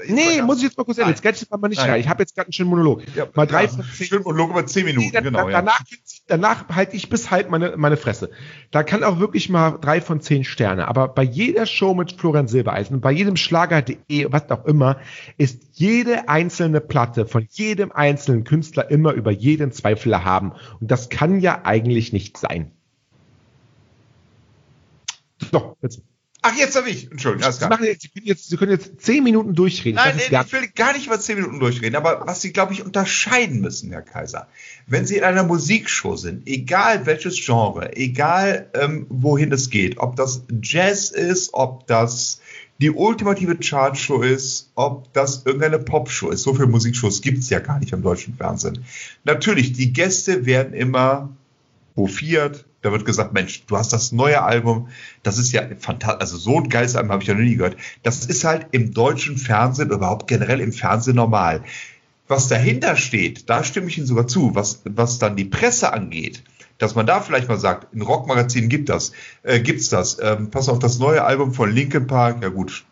Nee, 0.08 0.42
muss 0.42 0.58
ich 0.58 0.64
jetzt 0.64 0.78
mal 0.78 0.84
kurz 0.84 0.98
erzählen. 0.98 1.14
Jetzt 1.14 1.22
Geld 1.22 1.50
kann 1.50 1.60
man 1.60 1.70
nicht 1.70 1.80
rein. 1.80 2.00
Ich 2.00 2.08
habe 2.08 2.22
jetzt 2.22 2.34
gerade 2.34 2.46
einen 2.46 2.52
schönen 2.52 2.70
Monolog. 2.70 3.02
Ja, 3.14 3.26
mal 3.34 3.46
drei 3.46 3.64
ja, 3.64 3.82
schönen 3.82 4.24
Monolog 4.24 4.50
über 4.50 4.66
zehn 4.66 4.86
Minuten, 4.86 5.10
nee, 5.12 5.20
genau. 5.20 5.48
Danach, 5.48 5.80
ja. 5.80 5.96
danach 6.26 6.68
halte 6.70 6.96
ich 6.96 7.08
bis 7.10 7.30
halt 7.30 7.50
meine, 7.50 7.76
meine 7.76 7.96
Fresse. 7.96 8.30
Da 8.70 8.82
kann 8.82 9.04
auch 9.04 9.18
wirklich 9.18 9.50
mal 9.50 9.78
drei 9.78 10.00
von 10.00 10.20
zehn 10.20 10.44
Sterne. 10.44 10.88
Aber 10.88 11.08
bei 11.08 11.22
jeder 11.22 11.66
Show 11.66 11.94
mit 11.94 12.12
Florian 12.12 12.48
Silbereisen, 12.48 13.00
bei 13.00 13.12
jedem 13.12 13.36
Schlager.de, 13.36 14.32
was 14.32 14.50
auch 14.50 14.64
immer, 14.64 14.98
ist 15.36 15.62
jede 15.72 16.28
einzelne 16.28 16.80
Platte 16.80 17.26
von 17.26 17.46
jedem 17.50 17.92
einzelnen 17.92 18.44
Künstler 18.44 18.90
immer 18.90 19.12
über 19.12 19.30
jeden 19.30 19.70
Zweifel 19.70 20.24
haben. 20.24 20.52
Und 20.80 20.90
das 20.90 21.08
kann 21.08 21.40
ja 21.40 21.60
eigentlich 21.64 22.12
nicht 22.12 22.38
sein. 22.38 22.72
So, 25.52 25.76
jetzt. 25.82 26.00
Ach, 26.46 26.54
jetzt 26.58 26.76
habe 26.76 26.90
ich. 26.90 27.10
Entschuldigung. 27.10 27.50
Sie, 27.50 27.66
machen 27.68 27.86
jetzt, 27.86 28.02
Sie, 28.02 28.08
können 28.08 28.26
jetzt, 28.26 28.50
Sie 28.50 28.56
können 28.58 28.70
jetzt 28.72 29.00
zehn 29.00 29.24
Minuten 29.24 29.54
durchreden. 29.54 29.96
Nein, 29.96 30.16
nee, 30.16 30.38
ich 30.44 30.52
will 30.52 30.68
gar 30.74 30.92
nicht 30.92 31.06
über 31.06 31.18
zehn 31.18 31.36
Minuten 31.36 31.58
durchreden, 31.58 31.96
aber 31.96 32.26
was 32.26 32.42
Sie, 32.42 32.52
glaube 32.52 32.74
ich, 32.74 32.84
unterscheiden 32.84 33.62
müssen, 33.62 33.90
Herr 33.90 34.02
Kaiser, 34.02 34.46
wenn 34.86 35.06
Sie 35.06 35.16
in 35.16 35.24
einer 35.24 35.42
Musikshow 35.42 36.16
sind, 36.16 36.46
egal 36.46 37.06
welches 37.06 37.42
Genre, 37.42 37.96
egal 37.96 38.68
ähm, 38.74 39.06
wohin 39.08 39.52
es 39.52 39.70
geht, 39.70 39.96
ob 39.96 40.16
das 40.16 40.42
Jazz 40.60 41.10
ist, 41.10 41.54
ob 41.54 41.86
das 41.86 42.42
die 42.78 42.90
ultimative 42.90 43.56
Chartshow 43.56 44.20
ist, 44.20 44.70
ob 44.74 45.10
das 45.14 45.46
irgendeine 45.46 45.78
Popshow 45.78 46.28
ist. 46.28 46.42
So 46.42 46.52
viele 46.52 46.66
Musikshows 46.66 47.22
gibt 47.22 47.38
es 47.38 47.48
ja 47.48 47.60
gar 47.60 47.78
nicht 47.78 47.92
im 47.94 48.02
deutschen 48.02 48.34
Fernsehen. 48.34 48.84
Natürlich, 49.24 49.72
die 49.72 49.94
Gäste 49.94 50.44
werden 50.44 50.74
immer 50.74 51.34
hofiert, 51.96 52.66
da 52.84 52.92
wird 52.92 53.06
gesagt, 53.06 53.32
Mensch, 53.32 53.64
du 53.66 53.78
hast 53.78 53.94
das 53.94 54.12
neue 54.12 54.42
Album, 54.42 54.88
das 55.22 55.38
ist 55.38 55.52
ja 55.52 55.62
fantastisch, 55.78 56.20
also 56.20 56.36
so 56.36 56.60
ein 56.60 56.68
geiles 56.68 56.96
Album 56.96 57.12
habe 57.12 57.22
ich 57.22 57.28
ja 57.28 57.34
noch 57.34 57.40
nie 57.40 57.56
gehört. 57.56 57.78
Das 58.02 58.26
ist 58.26 58.44
halt 58.44 58.66
im 58.72 58.92
deutschen 58.92 59.38
Fernsehen, 59.38 59.90
überhaupt 59.90 60.26
generell 60.28 60.60
im 60.60 60.70
Fernsehen 60.70 61.16
normal. 61.16 61.62
Was 62.28 62.48
dahinter 62.48 62.96
steht, 62.96 63.48
da 63.48 63.64
stimme 63.64 63.86
ich 63.86 63.96
Ihnen 63.96 64.06
sogar 64.06 64.26
zu, 64.26 64.54
was, 64.54 64.82
was 64.84 65.18
dann 65.18 65.34
die 65.34 65.46
Presse 65.46 65.94
angeht, 65.94 66.44
dass 66.76 66.94
man 66.94 67.06
da 67.06 67.22
vielleicht 67.22 67.48
mal 67.48 67.58
sagt, 67.58 67.94
in 67.94 68.02
Rockmagazinen 68.02 68.68
gibt 68.68 68.90
das, 68.90 69.12
äh, 69.44 69.60
gibt's 69.60 69.88
das. 69.88 70.18
Ähm, 70.20 70.50
pass 70.50 70.68
auf 70.68 70.78
das 70.78 70.98
neue 70.98 71.24
Album 71.24 71.54
von 71.54 71.72
Linkin 71.72 72.06
Park, 72.06 72.42
ja 72.42 72.50
gut, 72.50 72.84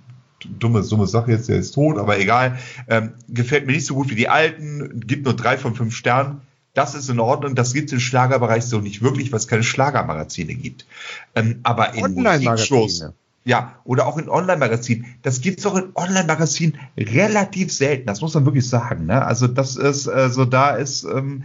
dumme, 0.58 0.80
dumme 0.82 1.06
Sache 1.06 1.32
jetzt, 1.32 1.50
der 1.50 1.56
ist 1.56 1.72
tot, 1.72 1.98
aber 1.98 2.18
egal. 2.18 2.58
Ähm, 2.88 3.12
gefällt 3.28 3.66
mir 3.66 3.72
nicht 3.72 3.84
so 3.84 3.94
gut 3.94 4.08
wie 4.08 4.14
die 4.14 4.30
alten, 4.30 5.02
gibt 5.06 5.26
nur 5.26 5.36
drei 5.36 5.58
von 5.58 5.74
fünf 5.74 5.94
Sternen 5.94 6.40
das 6.74 6.94
ist 6.94 7.10
in 7.10 7.20
Ordnung, 7.20 7.54
das 7.54 7.74
gibt 7.74 7.88
es 7.88 7.92
im 7.92 8.00
Schlagerbereich 8.00 8.64
so 8.64 8.80
nicht 8.80 9.02
wirklich, 9.02 9.30
weil 9.32 9.38
es 9.38 9.48
keine 9.48 9.62
Schlagermagazine 9.62 10.54
gibt. 10.54 10.86
Ähm, 11.34 11.60
aber 11.62 11.94
in 11.94 12.14
Musikshows, 12.14 13.04
ja, 13.44 13.78
oder 13.84 14.06
auch 14.06 14.18
in 14.18 14.28
Online-Magazinen, 14.28 15.06
das 15.22 15.40
gibt 15.40 15.58
es 15.58 15.66
auch 15.66 15.76
in 15.76 15.90
Online-Magazinen 15.94 16.78
relativ 16.96 17.72
selten, 17.72 18.06
das 18.06 18.20
muss 18.20 18.34
man 18.34 18.44
wirklich 18.44 18.68
sagen. 18.68 19.06
Ne? 19.06 19.24
Also 19.24 19.48
das 19.48 19.76
ist, 19.76 20.08
also 20.08 20.44
da 20.44 20.76
ist, 20.76 21.04
ähm, 21.04 21.44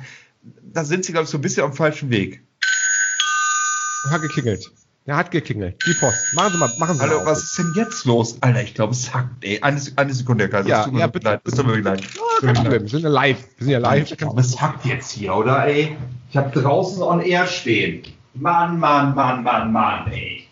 da 0.73 0.85
sind 0.85 1.05
sie, 1.05 1.11
glaube 1.11 1.25
ich, 1.25 1.29
so 1.29 1.37
ein 1.37 1.41
bisschen 1.41 1.63
am 1.63 1.73
falschen 1.73 2.09
Weg. 2.09 2.41
Hat 4.09 4.21
geklingelt. 4.21 4.71
Er 5.07 5.15
hat 5.15 5.31
geklingelt. 5.31 5.81
Die 5.87 5.93
Post. 5.93 6.33
Machen 6.33 6.51
Sie 6.51 6.57
mal, 6.57 6.69
machen 6.79 6.95
Sie 6.95 7.01
Hallo, 7.01 7.19
mal. 7.19 7.27
was 7.27 7.41
ist 7.41 7.57
denn 7.57 7.71
jetzt 7.77 8.03
los? 8.03 8.35
Alter, 8.41 8.61
ich 8.61 8.73
glaube, 8.73 8.91
es 8.91 9.13
hackt, 9.13 9.41
ey. 9.41 9.57
Eine, 9.61 9.81
eine 9.95 10.13
Sekunde, 10.13 10.43
Herr 10.43 10.51
Kaiser. 10.51 10.67
Ja, 10.67 10.83
tut 10.83 10.93
mir 10.93 10.99
ja, 10.99 11.07
bitte, 11.07 11.25
leid. 11.27 11.41
Es 11.45 11.53
tut 11.53 11.65
mir 11.65 11.75
wirklich 11.75 11.85
leid. 11.85 12.03
Kein 12.41 12.53
Problem. 12.55 12.81
Wir 12.81 12.89
sind 12.89 13.03
ja 13.03 13.09
live. 13.09 13.37
Wir 13.57 13.63
sind 13.63 13.71
ja 13.71 13.79
live. 13.79 14.11
Ich 14.11 14.17
glaube, 14.17 14.41
es 14.41 14.61
hackt 14.61 14.85
jetzt 14.85 15.11
hier, 15.11 15.33
oder, 15.33 15.65
ey? 15.65 15.95
Ich 16.29 16.35
habe 16.35 16.49
draußen 16.59 17.01
on 17.01 17.21
air 17.21 17.47
stehen. 17.47 18.03
Mann, 18.33 18.77
Mann, 18.79 19.15
Mann, 19.15 19.43
Mann, 19.43 19.71
Mann, 19.71 20.11
ey. 20.11 20.45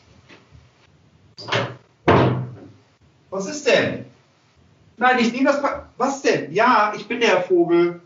Was 3.29 3.47
ist 3.47 3.67
denn? 3.67 4.05
Nein, 4.95 5.19
ich 5.19 5.33
nehme 5.33 5.49
das. 5.49 5.61
Pa 5.61 5.89
Was 5.97 6.21
denn? 6.21 6.53
Ja, 6.53 6.93
ich 6.95 7.05
bin 7.09 7.19
der 7.19 7.29
Herr 7.29 7.41
Vogel. 7.41 7.99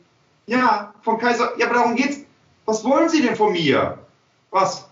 Ja, 0.47 0.95
von 1.03 1.19
Kaiser. 1.19 1.51
Ja, 1.59 1.67
aber 1.67 1.75
darum 1.75 1.95
geht's. 1.95 2.21
Was 2.65 2.83
wollen 2.83 3.07
Sie 3.07 3.21
denn 3.21 3.35
von 3.35 3.53
mir? 3.53 3.99
Was? 4.49 4.88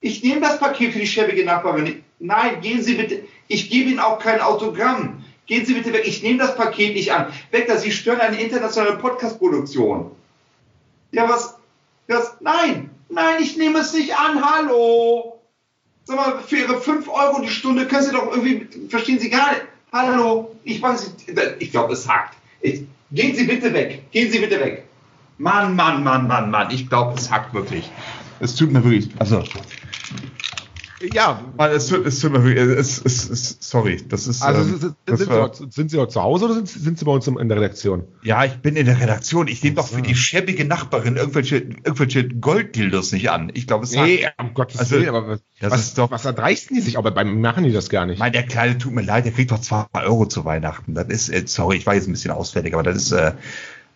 Ich 0.00 0.22
nehme 0.22 0.40
das 0.40 0.58
Paket 0.58 0.92
für 0.92 0.98
die 0.98 1.06
schäbige 1.06 1.44
Nachbarin. 1.44 2.02
Nein, 2.18 2.60
gehen 2.60 2.82
Sie 2.82 2.94
bitte. 2.94 3.22
Ich 3.48 3.70
gebe 3.70 3.90
Ihnen 3.90 4.00
auch 4.00 4.18
kein 4.18 4.40
Autogramm. 4.40 5.24
Gehen 5.46 5.64
Sie 5.64 5.74
bitte 5.74 5.92
weg. 5.92 6.02
Ich 6.06 6.22
nehme 6.22 6.38
das 6.38 6.56
Paket 6.56 6.94
nicht 6.94 7.12
an. 7.12 7.32
Weg 7.50 7.68
da, 7.68 7.76
Sie 7.76 7.92
stören 7.92 8.20
eine 8.20 8.40
internationale 8.40 8.96
Podcast-Produktion. 8.96 10.10
Ja, 11.12 11.28
was? 11.28 11.56
was? 12.08 12.36
Nein, 12.40 12.90
nein, 13.08 13.36
ich 13.40 13.56
nehme 13.56 13.78
es 13.78 13.92
nicht 13.94 14.16
an. 14.16 14.44
Hallo. 14.44 15.40
Sag 16.04 16.16
mal, 16.16 16.38
für 16.40 16.56
Ihre 16.56 16.80
5 16.80 17.08
Euro 17.08 17.40
die 17.40 17.48
Stunde 17.48 17.86
können 17.86 18.02
Sie 18.02 18.12
doch 18.12 18.30
irgendwie, 18.30 18.88
verstehen 18.88 19.18
Sie 19.18 19.30
gar 19.30 19.50
nicht. 19.50 19.62
Hallo, 19.92 20.54
ich 20.64 20.82
weiß 20.82 21.12
nicht, 21.26 21.38
ich 21.58 21.70
glaube, 21.70 21.94
es 21.94 22.08
hackt. 22.08 22.36
Ich, 22.60 22.82
gehen 23.12 23.34
Sie 23.34 23.44
bitte 23.44 23.72
weg. 23.72 24.02
Gehen 24.10 24.30
Sie 24.30 24.38
bitte 24.40 24.60
weg. 24.60 24.84
Mann, 25.38 25.74
Mann, 25.76 26.02
Mann, 26.02 26.26
Mann, 26.26 26.50
Mann. 26.50 26.70
Ich 26.70 26.88
glaube, 26.88 27.18
es 27.18 27.30
hackt 27.30 27.54
wirklich. 27.54 27.90
Es 28.40 28.54
tut 28.54 28.70
mir 28.72 28.82
wirklich. 28.84 29.08
Also, 29.18 29.42
Ja, 31.12 31.42
Mann, 31.58 31.70
es 31.72 31.88
tut, 31.88 32.06
es 32.06 32.20
tut 32.20 32.32
mir 32.32 32.42
wirklich. 32.42 32.78
Es, 32.78 32.98
es, 33.04 33.28
es, 33.28 33.58
sorry, 33.60 34.02
das 34.08 34.26
ist. 34.26 34.42
also 34.42 34.62
ähm, 34.62 34.78
sind, 34.78 34.94
das 35.04 35.18
sind, 35.18 35.28
Sie 35.28 35.34
war- 35.36 35.50
auch, 35.50 35.54
sind 35.54 35.90
Sie 35.90 35.98
auch 35.98 36.08
zu 36.08 36.22
Hause 36.22 36.46
oder 36.46 36.54
sind, 36.54 36.68
sind 36.68 36.98
Sie 36.98 37.04
bei 37.04 37.12
uns 37.12 37.26
in 37.26 37.48
der 37.48 37.58
Redaktion? 37.58 38.04
ja, 38.22 38.44
ich 38.46 38.54
bin 38.56 38.76
in 38.76 38.86
der 38.86 38.98
Redaktion. 38.98 39.46
Ich 39.46 39.62
nehme 39.62 39.76
doch 39.76 39.86
für 39.88 40.00
die 40.00 40.14
schäbige 40.14 40.64
Nachbarin 40.64 41.16
irgendwelche, 41.16 41.56
irgendwelche 41.58 42.26
Golddildos 42.28 43.12
nicht 43.12 43.30
an. 43.30 43.50
Ich 43.52 43.66
glaube, 43.66 43.84
es. 43.84 43.92
Nee, 43.92 44.26
um 44.38 44.54
Gottes 44.54 44.78
Also, 44.80 44.96
Willen, 44.96 45.08
aber 45.10 45.28
was, 45.28 45.40
das 45.60 45.72
was, 45.72 45.94
doch- 45.94 46.10
was 46.10 46.24
erdreisten 46.24 46.76
die 46.76 46.82
sich? 46.82 46.96
Aber 46.96 47.10
beim 47.10 47.42
machen 47.42 47.64
die 47.64 47.72
das 47.72 47.90
gar 47.90 48.06
nicht. 48.06 48.14
Ich 48.14 48.20
meine, 48.20 48.32
der 48.32 48.44
Kleine 48.46 48.78
tut 48.78 48.92
mir 48.94 49.02
leid, 49.02 49.26
der 49.26 49.32
kriegt 49.32 49.50
doch 49.50 49.60
2 49.60 49.84
Euro 49.92 50.24
zu 50.26 50.46
Weihnachten. 50.46 50.94
Das 50.94 51.08
ist, 51.08 51.28
äh, 51.28 51.42
sorry, 51.46 51.76
ich 51.76 51.86
war 51.86 51.94
jetzt 51.94 52.08
ein 52.08 52.12
bisschen 52.12 52.30
ausfällig, 52.30 52.72
aber 52.72 52.82
das 52.82 52.96
ist, 52.96 53.12
äh, 53.12 53.32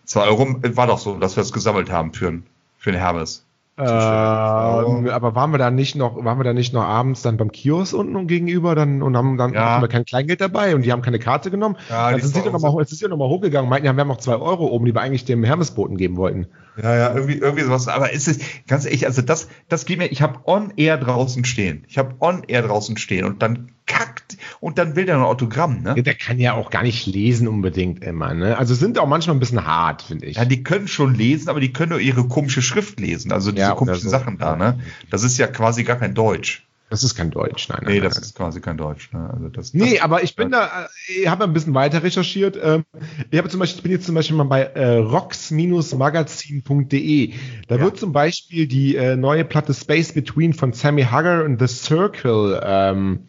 2 0.05 0.21
Euro 0.25 0.55
war 0.75 0.85
doch 0.85 0.99
so, 0.99 1.15
dass 1.17 1.35
wir 1.35 1.41
es 1.41 1.51
gesammelt 1.51 1.89
haben 1.91 2.13
für, 2.13 2.41
für 2.77 2.91
den 2.91 2.99
Hermes. 3.01 3.43
Ähm, 3.77 5.09
aber 5.09 5.33
waren 5.33 5.51
wir 5.51 5.57
da 5.57 5.71
nicht 5.71 5.95
noch, 5.95 6.23
waren 6.23 6.37
wir 6.37 6.43
da 6.43 6.53
nicht 6.53 6.73
noch 6.73 6.83
abends 6.83 7.21
dann 7.21 7.37
beim 7.37 7.51
Kiosk 7.51 7.93
unten 7.93 8.15
und 8.15 8.27
gegenüber 8.27 8.75
dann 8.75 9.01
und 9.01 9.15
haben 9.17 9.37
dann 9.37 9.53
Ja. 9.53 9.71
hatten 9.71 9.81
wir 9.81 9.87
kein 9.87 10.05
Kleingeld 10.05 10.41
dabei 10.41 10.75
und 10.75 10.83
die 10.83 10.91
haben 10.91 11.01
keine 11.01 11.19
Karte 11.19 11.49
genommen. 11.51 11.77
Ja, 11.89 12.11
dann 12.11 12.19
sind 12.19 12.33
sie 12.33 12.39
ist 12.39 12.45
dann 12.45 12.53
nochmal, 12.53 12.73
jetzt 12.79 12.91
ist 12.91 12.99
sie 12.99 13.07
noch 13.07 13.17
mal 13.17 13.29
hochgegangen, 13.29 13.69
meinten, 13.69 13.87
ja, 13.87 13.93
wir 13.93 14.01
haben 14.01 14.07
noch 14.07 14.17
zwei 14.17 14.35
Euro 14.35 14.67
oben, 14.67 14.85
die 14.85 14.93
wir 14.93 15.01
eigentlich 15.01 15.25
dem 15.25 15.43
Hermesboten 15.43 15.97
geben 15.97 16.17
wollten. 16.17 16.47
Ja, 16.81 16.95
ja, 16.95 17.13
irgendwie, 17.13 17.35
irgendwie 17.37 17.63
sowas. 17.63 17.87
Aber 17.87 18.13
es 18.13 18.27
ist 18.27 18.41
ganz 18.67 18.85
ehrlich, 18.85 19.05
also 19.05 19.21
das, 19.21 19.47
das 19.67 19.85
geht 19.85 19.97
mir. 19.97 20.11
Ich 20.11 20.21
habe 20.21 20.39
on 20.45 20.73
air 20.77 20.97
draußen 20.97 21.43
stehen. 21.45 21.83
Ich 21.87 21.97
habe 21.97 22.15
on 22.19 22.43
air 22.47 22.61
draußen 22.61 22.97
stehen 22.97 23.25
und 23.25 23.41
dann 23.41 23.71
kackt 23.91 24.37
und 24.59 24.77
dann 24.77 24.95
will 24.95 25.05
der 25.05 25.17
ein 25.17 25.23
Autogramm, 25.23 25.81
ne? 25.83 26.01
Der 26.01 26.13
kann 26.15 26.39
ja 26.39 26.53
auch 26.53 26.69
gar 26.69 26.83
nicht 26.83 27.05
lesen 27.05 27.47
unbedingt 27.47 28.03
immer, 28.03 28.33
ne? 28.33 28.57
Also 28.57 28.73
sind 28.75 28.97
auch 28.99 29.07
manchmal 29.07 29.35
ein 29.35 29.39
bisschen 29.39 29.65
hart, 29.65 30.01
finde 30.03 30.25
ich. 30.27 30.37
Ja, 30.37 30.45
die 30.45 30.63
können 30.63 30.87
schon 30.87 31.15
lesen, 31.15 31.49
aber 31.49 31.59
die 31.59 31.73
können 31.73 31.89
nur 31.91 31.99
ihre 31.99 32.27
komische 32.27 32.61
Schrift 32.61 32.99
lesen. 32.99 33.31
Also 33.31 33.51
diese 33.51 33.67
Ja, 33.67 33.73
komischen 33.75 34.03
so. 34.03 34.09
Sachen 34.09 34.37
da, 34.37 34.55
ne? 34.55 34.79
Das 35.09 35.23
ist 35.23 35.37
ja 35.37 35.47
quasi 35.47 35.83
gar 35.83 35.97
kein 35.97 36.13
Deutsch. 36.13 36.65
das 36.89 37.03
ist 37.03 37.15
kein 37.15 37.31
Deutsch, 37.31 37.69
nein. 37.69 37.79
Nee, 37.85 37.93
nein, 37.93 38.03
das 38.03 38.15
nein. 38.15 38.23
ist 38.23 38.35
quasi 38.35 38.59
kein 38.59 38.77
Deutsch. 38.77 39.11
Ne? 39.13 39.29
Also 39.33 39.47
das, 39.49 39.73
Nee, 39.73 39.93
das, 39.95 40.01
aber 40.01 40.23
ich 40.23 40.35
bin 40.35 40.51
da, 40.51 40.65
äh, 40.65 40.87
ich 41.21 41.27
habe 41.29 41.45
ein 41.45 41.53
bisschen 41.53 41.73
weiter 41.73 42.03
recherchiert. 42.03 42.57
Ähm, 42.61 42.83
Ich 43.29 43.37
habe 43.37 43.47
zum 43.49 43.59
Beispiel, 43.61 43.77
ich 43.77 43.83
bin 43.83 43.91
jetzt 43.93 44.05
zum 44.05 44.15
Beispiel 44.15 44.35
mal 44.35 44.43
bei 44.43 44.63
äh, 44.63 44.97
rocks-magazin.de. 44.97 47.33
Da 47.67 47.75
Ja. 47.75 47.81
wird 47.81 47.97
zum 47.97 48.11
Beispiel 48.11 48.67
die 48.67 48.95
äh, 48.95 49.15
neue 49.15 49.45
Platte 49.45 49.73
Space 49.73 50.11
Between 50.13 50.53
von 50.53 50.73
Sammy 50.73 51.03
Hagar 51.03 51.43
und 51.45 51.59
The 51.59 51.67
Circle 51.67 52.61
ähm, 52.63 53.21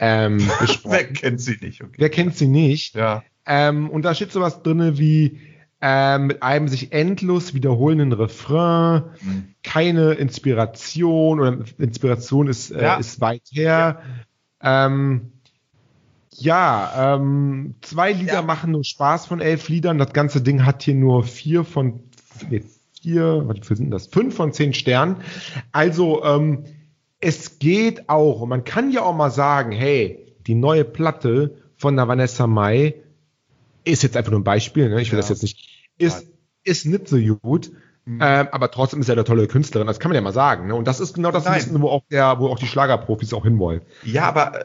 ähm. 0.00 0.38
Wer 0.84 1.04
kennt 1.12 1.40
sie 1.40 1.56
nicht? 1.60 1.82
Okay. 1.82 1.94
Wer 1.98 2.08
kennt 2.10 2.36
sie 2.36 2.48
nicht? 2.48 2.94
Ja. 2.96 3.22
Ähm, 3.46 3.88
und 3.90 4.02
da 4.04 4.14
steht 4.14 4.32
sowas 4.32 4.62
drinne 4.62 4.98
wie 4.98 5.38
ähm, 5.82 6.26
mit 6.26 6.42
einem 6.42 6.68
sich 6.68 6.92
endlos 6.92 7.54
wiederholenden 7.54 8.12
Refrain, 8.12 9.04
Mhm. 9.22 9.54
keine 9.62 10.12
Inspiration 10.12 11.40
oder 11.40 11.58
Inspiration 11.78 12.48
ist, 12.48 12.70
äh, 12.70 12.82
Ja. 12.82 12.94
ist 12.96 13.20
weit 13.22 13.42
her. 13.52 14.02
Ähm, 14.62 15.32
ja, 16.32 17.14
ähm, 17.16 17.74
zwei 17.80 18.12
Lieder 18.12 18.34
Ja. 18.34 18.42
machen 18.42 18.72
nur 18.72 18.84
Spaß 18.84 19.26
von 19.26 19.40
elf 19.40 19.68
Liedern. 19.68 19.98
Das 19.98 20.12
ganze 20.12 20.42
Ding 20.42 20.64
hat 20.66 20.82
hier 20.82 20.94
nur 20.94 21.24
vier 21.24 21.64
von 21.64 22.00
nee, 22.50 22.62
vier, 23.00 23.42
was 23.46 23.66
sind 23.66 23.90
das? 23.90 24.06
Fünf 24.06 24.36
von 24.36 24.52
zehn 24.52 24.72
Sternen. 24.74 25.16
Also 25.72 26.22
ähm, 26.24 26.64
es 27.20 27.58
geht 27.58 28.08
auch. 28.08 28.40
Und 28.40 28.48
man 28.48 28.64
kann 28.64 28.90
ja 28.90 29.02
auch 29.02 29.14
mal 29.14 29.30
sagen, 29.30 29.72
hey, 29.72 30.26
die 30.46 30.54
neue 30.54 30.84
Platte 30.84 31.54
von 31.76 31.96
der 31.96 32.08
Vanessa 32.08 32.46
Mai 32.46 32.94
ist 33.84 34.02
jetzt 34.02 34.16
einfach 34.16 34.30
nur 34.30 34.40
ein 34.40 34.44
Beispiel, 34.44 34.88
ne? 34.90 35.00
ich 35.00 35.10
will 35.10 35.18
Ja. 35.18 35.22
das 35.22 35.28
jetzt 35.30 35.42
nicht, 35.42 35.88
ist, 35.98 36.26
ist 36.64 36.86
nicht 36.86 37.08
so 37.08 37.18
gut, 37.36 37.70
ähm, 38.06 38.20
aber 38.20 38.70
trotzdem 38.70 39.00
ist 39.00 39.08
er 39.08 39.12
eine 39.14 39.24
tolle 39.24 39.46
Künstlerin, 39.46 39.86
das 39.86 40.00
kann 40.00 40.10
man 40.10 40.16
ja 40.16 40.20
mal 40.20 40.32
sagen. 40.32 40.66
Ne? 40.66 40.74
Und 40.74 40.88
das 40.88 40.98
ist 41.00 41.14
genau 41.14 41.30
das. 41.30 41.44
Wissen, 41.46 41.80
wo 41.80 41.88
auch, 41.88 42.02
der, 42.10 42.38
wo 42.40 42.48
auch 42.48 42.58
die 42.58 42.66
Schlagerprofis 42.66 43.32
auch 43.34 43.44
hinwollen. 43.44 43.82
Ja, 44.02 44.24
aber 44.24 44.60
äh, 44.62 44.64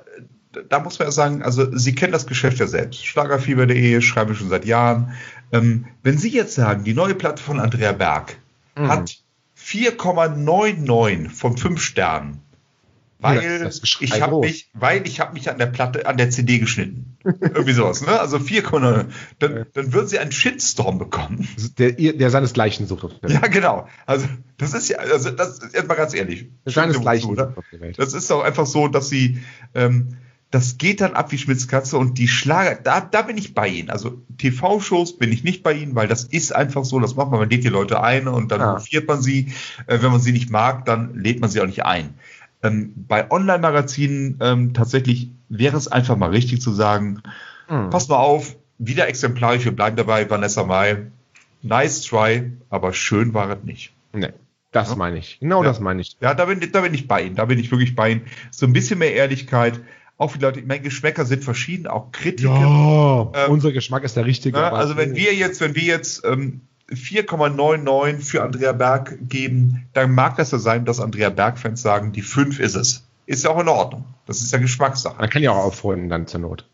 da 0.70 0.80
muss 0.80 0.98
man 1.00 1.10
ja 1.10 1.12
sagen, 1.12 1.44
also 1.44 1.66
Sie 1.78 1.94
kennen 1.94 2.12
das 2.14 2.26
Geschäft 2.28 2.60
ja 2.60 2.68
selbst. 2.68 3.06
Schlagerfieber.de 3.06 4.02
schreiben 4.02 4.32
wir 4.32 4.36
schon 4.36 4.50
seit 4.50 4.66
Jahren. 4.66 5.14
Ähm, 5.52 5.86
wenn 6.02 6.18
Sie 6.18 6.30
jetzt 6.32 6.56
sagen, 6.56 6.84
die 6.86 6.94
neue 6.94 7.14
Platte 7.14 7.44
von 7.44 7.60
Andrea 7.60 7.92
Berg 7.92 8.38
Mhm. 8.78 8.88
hat 8.90 9.16
4,99 9.66 11.30
von 11.30 11.58
5 11.58 11.82
Sternen. 11.82 12.42
Weil 13.20 13.42
Ja, 13.62 13.70
ich 14.02 14.22
habe 14.22 14.40
mich, 14.40 14.70
weil 14.74 15.08
ich 15.08 15.20
habe 15.22 15.34
mich 15.34 15.50
an 15.50 15.58
der 15.58 15.66
Platte, 15.68 16.06
an 16.06 16.18
der 16.18 16.30
CD 16.30 16.60
geschnitten. 16.60 17.18
Irgendwie 17.24 17.72
sowas, 17.72 18.06
ne? 18.06 18.20
Also 18.20 18.38
4,9. 18.38 19.06
Dann, 19.40 19.66
dann 19.74 19.94
würden 19.94 20.08
Sie 20.08 20.20
einen 20.20 20.32
Shitstorm 20.34 21.00
bekommen. 21.00 21.48
Der, 21.80 21.98
ihr- 21.98 22.16
der 22.18 22.30
seinesgleichen 22.30 22.86
sucht 22.88 23.06
auf 23.06 23.20
der 23.22 23.32
Ja, 23.32 23.42
Welt. 23.42 23.52
genau. 23.54 23.88
Also 24.06 24.28
das 24.58 24.74
ist 24.74 24.90
ja, 24.90 24.98
also 24.98 25.32
das 25.32 25.58
ist 25.60 25.74
jetzt 25.74 25.88
mal 25.88 25.96
ganz 25.96 26.14
ehrlich. 26.14 26.50
Der 26.66 26.74
seinesgleichen 26.74 27.30
wozu, 27.32 27.42
sucht 27.46 27.58
auf 27.58 27.66
der 27.72 27.80
Welt. 27.80 27.98
das 27.98 28.14
ist 28.14 28.30
doch 28.30 28.44
einfach 28.44 28.66
so, 28.68 28.90
dass 28.90 29.10
sie, 29.10 29.40
ähm, 29.74 30.18
das 30.52 30.78
geht 30.78 31.02
dann 31.02 31.14
ab 31.16 31.32
wie 31.32 31.38
Schmitzkatze 31.38 31.98
und 31.98 32.18
die 32.18 32.28
Schlager, 32.28 32.76
da, 32.82 33.02
da 33.02 33.24
bin 33.24 33.38
ich 33.38 33.54
bei 33.54 33.68
ihnen. 33.68 33.90
Also 33.90 34.22
TV-Shows 34.38 35.18
bin 35.18 35.32
ich 35.32 35.44
nicht 35.44 35.64
bei 35.64 35.74
ihnen, 35.74 35.96
weil 35.96 36.08
das 36.08 36.24
ist 36.24 36.56
einfach 36.56 36.86
so, 36.86 37.00
das 37.00 37.16
macht 37.16 37.30
man, 37.32 37.40
man 37.42 37.50
lädt 37.50 37.64
die 37.64 37.70
Leute 37.70 38.02
ein 38.02 38.28
und 38.28 38.52
dann 38.52 38.62
Ja. 38.62 38.76
hofiert 38.76 39.08
man 39.08 39.22
sie. 39.22 39.54
Äh, 39.88 40.02
wenn 40.02 40.12
man 40.12 40.22
sie 40.22 40.32
nicht 40.32 40.50
mag, 40.50 40.86
dann 40.86 41.16
lädt 41.16 41.42
man 41.42 41.50
sie 41.50 41.60
auch 41.62 41.66
nicht 41.66 41.84
ein. 41.86 42.14
Ähm, 42.64 42.94
bei 42.96 43.30
Online-Magazinen 43.32 44.38
ähm, 44.42 44.74
tatsächlich 44.74 45.30
wäre 45.50 45.76
es 45.78 45.88
einfach 45.88 46.16
mal 46.16 46.30
richtig 46.30 46.62
zu 46.62 46.72
sagen, 46.72 47.22
Mhm. 47.70 47.90
pass 47.90 48.08
mal 48.08 48.18
auf, 48.18 48.56
wieder 48.78 49.08
exemplarisch, 49.08 49.66
wir 49.66 49.72
bleiben 49.76 49.96
dabei, 49.98 50.30
Vanessa 50.30 50.64
Mai. 50.64 51.08
Nice 51.64 52.04
try, 52.04 52.52
aber 52.70 52.94
schön 52.94 53.34
war 53.34 53.50
es 53.50 53.64
nicht. 53.64 53.92
Nee, 54.14 54.30
das 54.72 54.90
Ja. 54.90 54.96
meine 54.96 55.18
ich. 55.18 55.40
Genau 55.40 55.64
Ja. 55.64 55.70
das 55.70 55.80
meine 55.80 56.02
ich. 56.02 56.16
Ja, 56.22 56.34
da 56.36 56.46
bin, 56.46 56.60
da 56.72 56.82
bin 56.82 56.94
ich 56.94 57.08
bei 57.08 57.24
Ihnen. 57.24 57.36
Da 57.36 57.46
bin 57.46 57.58
ich 57.60 57.72
wirklich 57.72 57.96
bei 57.96 58.12
Ihnen. 58.12 58.22
So 58.52 58.66
ein 58.68 58.74
bisschen 58.74 59.00
mehr 59.00 59.14
Ehrlichkeit. 59.16 59.82
Auch 60.18 60.34
die 60.34 60.40
Leute, 60.40 60.60
ich 60.62 60.66
meine, 60.66 60.82
Geschmäcker 60.82 61.26
sind 61.26 61.44
verschieden, 61.44 61.88
auch 61.88 62.12
Kritiker. 62.12 62.50
Ja, 62.50 63.46
Ähm, 63.46 63.52
unser 63.52 63.72
Geschmack 63.74 64.04
ist 64.04 64.16
der 64.16 64.26
richtige. 64.26 64.58
Ne? 64.58 64.66
aber- 64.68 64.78
Also 64.78 64.96
wenn 64.98 65.16
wir 65.16 65.34
jetzt, 65.34 65.60
wenn 65.62 65.76
wir 65.76 65.84
jetzt 65.84 66.24
ähm, 66.26 66.62
4,99 66.90 68.22
für 68.24 68.44
Andrea 68.44 68.72
Berg 68.72 69.18
geben, 69.28 69.86
dann 69.94 70.12
mag 70.12 70.38
das 70.38 70.52
ja 70.52 70.58
sein, 70.60 70.86
dass 70.86 71.00
Andrea 71.00 71.30
Berg-Fans 71.30 71.82
sagen, 71.82 72.12
die 72.12 72.22
5 72.22 72.60
ist 72.60 72.76
es. 72.76 73.04
Ist 73.26 73.44
ja 73.44 73.50
auch 73.50 73.60
in 73.60 73.68
Ordnung. 73.68 74.06
Das 74.28 74.42
ist 74.42 74.52
ja 74.54 74.60
Geschmackssache. 74.60 75.18
Man 75.20 75.30
kann 75.30 75.42
ja 75.42 75.52
auch 75.52 75.64
aufrunden 75.66 76.10
dann 76.10 76.28
zur 76.28 76.42
Not. 76.42 76.68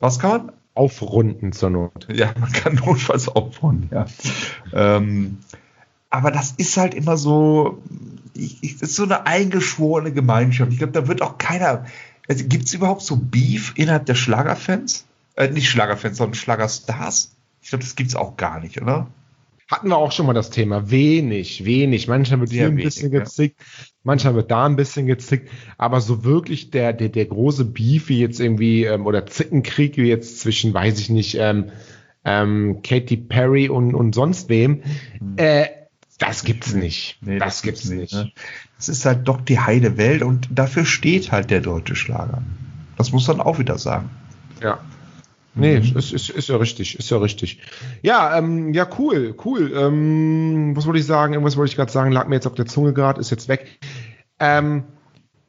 Was 0.00 0.18
kann 0.18 0.30
man? 0.30 0.52
Aufrunden 0.74 1.52
zur 1.52 1.70
Not. 1.70 2.06
Ja, 2.12 2.32
man 2.38 2.52
kann 2.52 2.74
notfalls 2.76 3.26
aufbauen, 3.28 3.88
ja. 3.90 4.06
Ähm, 4.72 5.38
aber 6.10 6.30
das 6.30 6.52
ist 6.56 6.76
halt 6.76 6.94
immer 6.94 7.16
so, 7.16 7.82
ich, 8.34 8.58
ich, 8.62 8.76
das 8.78 8.90
ist 8.90 8.96
so 8.96 9.02
eine 9.04 9.26
eingeschworene 9.26 10.12
Gemeinschaft. 10.12 10.70
Ich 10.72 10.78
glaube, 10.78 10.92
da 10.92 11.08
wird 11.08 11.22
auch 11.22 11.38
keiner. 11.38 11.86
Also, 12.28 12.44
Gibt 12.46 12.66
es 12.66 12.74
überhaupt 12.74 13.02
so 13.02 13.16
Beef 13.16 13.72
innerhalb 13.76 14.06
der 14.06 14.14
Schlagerfans? 14.14 15.06
Äh, 15.36 15.48
nicht 15.50 15.68
Schlagerfans, 15.70 16.18
sondern 16.18 16.34
Schlagerstars? 16.34 17.32
Ich 17.62 17.70
glaube, 17.70 17.84
das 17.84 17.96
gibt's 17.96 18.14
auch 18.14 18.36
gar 18.36 18.60
nicht, 18.60 18.80
oder? 18.80 19.08
Hatten 19.70 19.88
wir 19.88 19.96
auch 19.98 20.12
schon 20.12 20.24
mal 20.26 20.32
das 20.32 20.48
Thema. 20.50 20.90
Wenig, 20.90 21.64
wenig. 21.66 22.08
Manchmal 22.08 22.40
wird 22.40 22.50
Sehr 22.50 22.58
hier 22.58 22.66
ein 22.68 22.72
wenig, 22.76 22.84
bisschen 22.84 23.12
ja. 23.12 23.20
gezickt, 23.20 23.60
manchmal 24.02 24.34
wird 24.34 24.50
da 24.50 24.64
ein 24.64 24.76
bisschen 24.76 25.06
gezickt. 25.06 25.50
Aber 25.76 26.00
so 26.00 26.24
wirklich 26.24 26.70
der, 26.70 26.92
der, 26.94 27.10
der 27.10 27.26
große 27.26 27.66
Beef 27.66 28.08
wie 28.08 28.20
jetzt 28.20 28.40
irgendwie, 28.40 28.84
ähm, 28.84 29.04
oder 29.06 29.26
Zickenkrieg 29.26 29.96
wie 29.98 30.08
jetzt 30.08 30.40
zwischen, 30.40 30.72
weiß 30.72 30.98
ich 31.00 31.10
nicht, 31.10 31.36
ähm, 31.38 31.70
ähm, 32.24 32.80
Katy 32.82 33.16
Perry 33.18 33.68
und, 33.68 33.94
und 33.94 34.14
sonst 34.14 34.48
wem, 34.48 34.82
Mhm. 35.20 35.34
äh, 35.36 35.66
Das 36.18 36.42
gibt's 36.44 36.74
nicht. 36.74 37.18
Nee, 37.20 37.38
das, 37.38 37.62
gibt's 37.62 37.84
nicht. 37.88 38.12
ne? 38.12 38.32
Das 38.76 38.88
ist 38.88 39.04
halt 39.04 39.28
doch 39.28 39.40
die 39.40 39.60
heile 39.60 39.96
Welt 39.96 40.22
und 40.22 40.48
dafür 40.50 40.84
steht 40.84 41.30
halt 41.32 41.50
der 41.50 41.60
deutsche 41.60 41.94
Schlager. 41.94 42.42
Das 42.96 43.12
muss 43.12 43.28
man 43.28 43.40
auch 43.40 43.58
wieder 43.60 43.78
sagen. 43.78 44.10
Ja. 44.62 44.78
Nee, 45.54 45.78
Mhm. 45.80 45.96
ist, 45.96 46.12
ist, 46.12 46.30
ist 46.30 46.48
ja 46.48 46.56
richtig, 46.56 46.98
ist 46.98 47.10
ja 47.10 47.18
richtig. 47.18 47.60
Ja, 48.02 48.36
ähm, 48.38 48.72
ja, 48.74 48.86
cool, 48.98 49.34
cool. 49.44 49.72
Ähm, 49.76 50.72
was 50.76 50.86
wollte 50.86 51.00
ich 51.00 51.06
sagen? 51.06 51.32
Irgendwas 51.34 51.56
wollte 51.56 51.70
ich 51.70 51.76
gerade 51.76 51.90
sagen, 51.90 52.12
lag 52.12 52.26
mir 52.28 52.36
jetzt 52.36 52.46
auf 52.46 52.54
der 52.54 52.66
Zunge 52.66 52.92
gerade, 52.92 53.20
ist 53.20 53.30
jetzt 53.30 53.48
weg. 53.48 53.78
Ähm, 54.40 54.84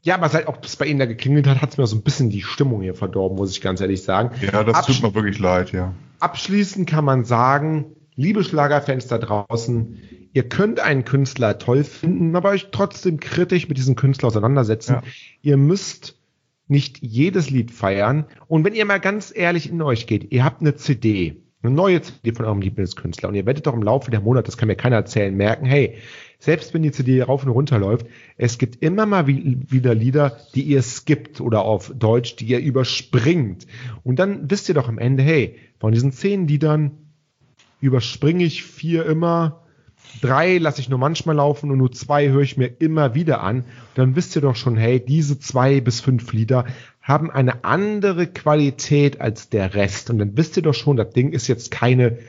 ja, 0.01 0.15
aber 0.15 0.29
seit 0.29 0.47
auch 0.47 0.57
es 0.63 0.75
bei 0.77 0.85
Ihnen 0.85 0.99
da 0.99 1.05
geklingelt 1.05 1.45
hat, 1.47 1.61
hat 1.61 1.71
es 1.71 1.77
mir 1.77 1.85
so 1.85 1.95
ein 1.95 2.01
bisschen 2.03 2.29
die 2.29 2.41
Stimmung 2.41 2.81
hier 2.81 2.95
verdorben, 2.95 3.37
muss 3.37 3.51
ich 3.51 3.61
ganz 3.61 3.81
ehrlich 3.81 4.01
sagen. 4.03 4.31
Ja, 4.41 4.63
das 4.63 4.75
Absch- 4.77 4.85
tut 4.99 5.03
mir 5.03 5.13
wirklich 5.15 5.37
leid, 5.39 5.71
ja. 5.73 5.93
Abschließend 6.19 6.89
kann 6.89 7.05
man 7.05 7.25
sagen, 7.25 7.85
liebe 8.19 8.43
Schlagerfans 8.43 9.07
da 9.07 9.17
draußen, 9.17 9.97
ihr 10.33 10.43
könnt 10.43 10.81
einen 10.81 11.05
Künstler 11.05 11.57
toll 11.57 11.85
finden, 11.85 12.35
aber 12.35 12.49
euch 12.49 12.67
trotzdem 12.71 13.19
kritisch 13.19 13.69
mit 13.69 13.77
diesem 13.77 13.95
Künstler 13.95 14.27
auseinandersetzen. 14.27 14.95
Ja. 14.95 15.03
Ihr 15.41 15.57
müsst 15.57 16.19
nicht 16.67 17.01
jedes 17.01 17.49
Lied 17.49 17.71
feiern. 17.71 18.25
Und 18.47 18.65
wenn 18.65 18.75
ihr 18.75 18.83
mal 18.85 18.99
ganz 18.99 19.31
ehrlich 19.33 19.69
in 19.69 19.81
euch 19.81 20.05
geht, 20.05 20.31
ihr 20.33 20.43
habt 20.43 20.59
eine 20.61 20.75
CD, 20.75 21.37
eine 21.63 21.73
neue 21.73 22.01
CD 22.01 22.33
von 22.33 22.45
eurem 22.45 22.61
Lieblingskünstler 22.61 23.29
und 23.29 23.35
ihr 23.35 23.45
werdet 23.45 23.65
doch 23.65 23.73
im 23.73 23.83
Laufe 23.83 24.11
der 24.11 24.19
Monate, 24.21 24.47
das 24.47 24.57
kann 24.57 24.67
mir 24.67 24.75
keiner 24.75 24.97
erzählen, 24.97 25.33
merken, 25.33 25.65
hey, 25.65 25.95
selbst 26.39 26.73
wenn 26.73 26.83
die 26.83 26.91
CD 26.91 27.21
rauf 27.21 27.43
und 27.43 27.49
runter 27.49 27.79
läuft, 27.79 28.05
es 28.37 28.57
gibt 28.57 28.83
immer 28.83 29.05
mal 29.05 29.27
wie- 29.27 29.59
wieder 29.67 29.95
Lieder, 29.95 30.37
die 30.55 30.63
ihr 30.63 30.81
skippt 30.81 31.39
oder 31.39 31.61
auf 31.63 31.91
Deutsch, 31.97 32.35
die 32.35 32.47
ihr 32.47 32.59
überspringt. 32.59 33.65
Und 34.03 34.19
dann 34.19 34.51
wisst 34.51 34.67
ihr 34.67 34.75
doch 34.75 34.89
am 34.89 34.97
Ende, 34.99 35.23
hey, 35.23 35.55
von 35.79 35.93
diesen 35.93 36.11
zehn 36.11 36.47
Liedern 36.47 36.91
überspringe 37.81 38.43
ich 38.43 38.63
vier 38.63 39.05
immer, 39.05 39.61
drei 40.21 40.57
lasse 40.57 40.81
ich 40.81 40.89
nur 40.89 40.99
manchmal 40.99 41.35
laufen 41.35 41.71
und 41.71 41.77
nur 41.77 41.91
zwei 41.91 42.29
höre 42.29 42.41
ich 42.41 42.57
mir 42.57 42.67
immer 42.79 43.15
wieder 43.15 43.41
an. 43.41 43.65
Dann 43.95 44.15
wisst 44.15 44.35
ihr 44.35 44.41
doch 44.41 44.55
schon, 44.55 44.77
hey, 44.77 45.03
diese 45.03 45.39
zwei 45.39 45.81
bis 45.81 46.01
fünf 46.01 46.31
Lieder 46.33 46.65
haben 47.01 47.31
eine 47.31 47.63
andere 47.63 48.27
Qualität 48.27 49.21
als 49.21 49.49
der 49.49 49.73
Rest. 49.73 50.09
Und 50.09 50.19
dann 50.19 50.37
wisst 50.37 50.57
ihr 50.57 50.63
doch 50.63 50.73
schon, 50.73 50.97
das 50.97 51.11
Ding 51.11 51.31
ist 51.31 51.47
jetzt 51.47 51.71
keine 51.71 52.19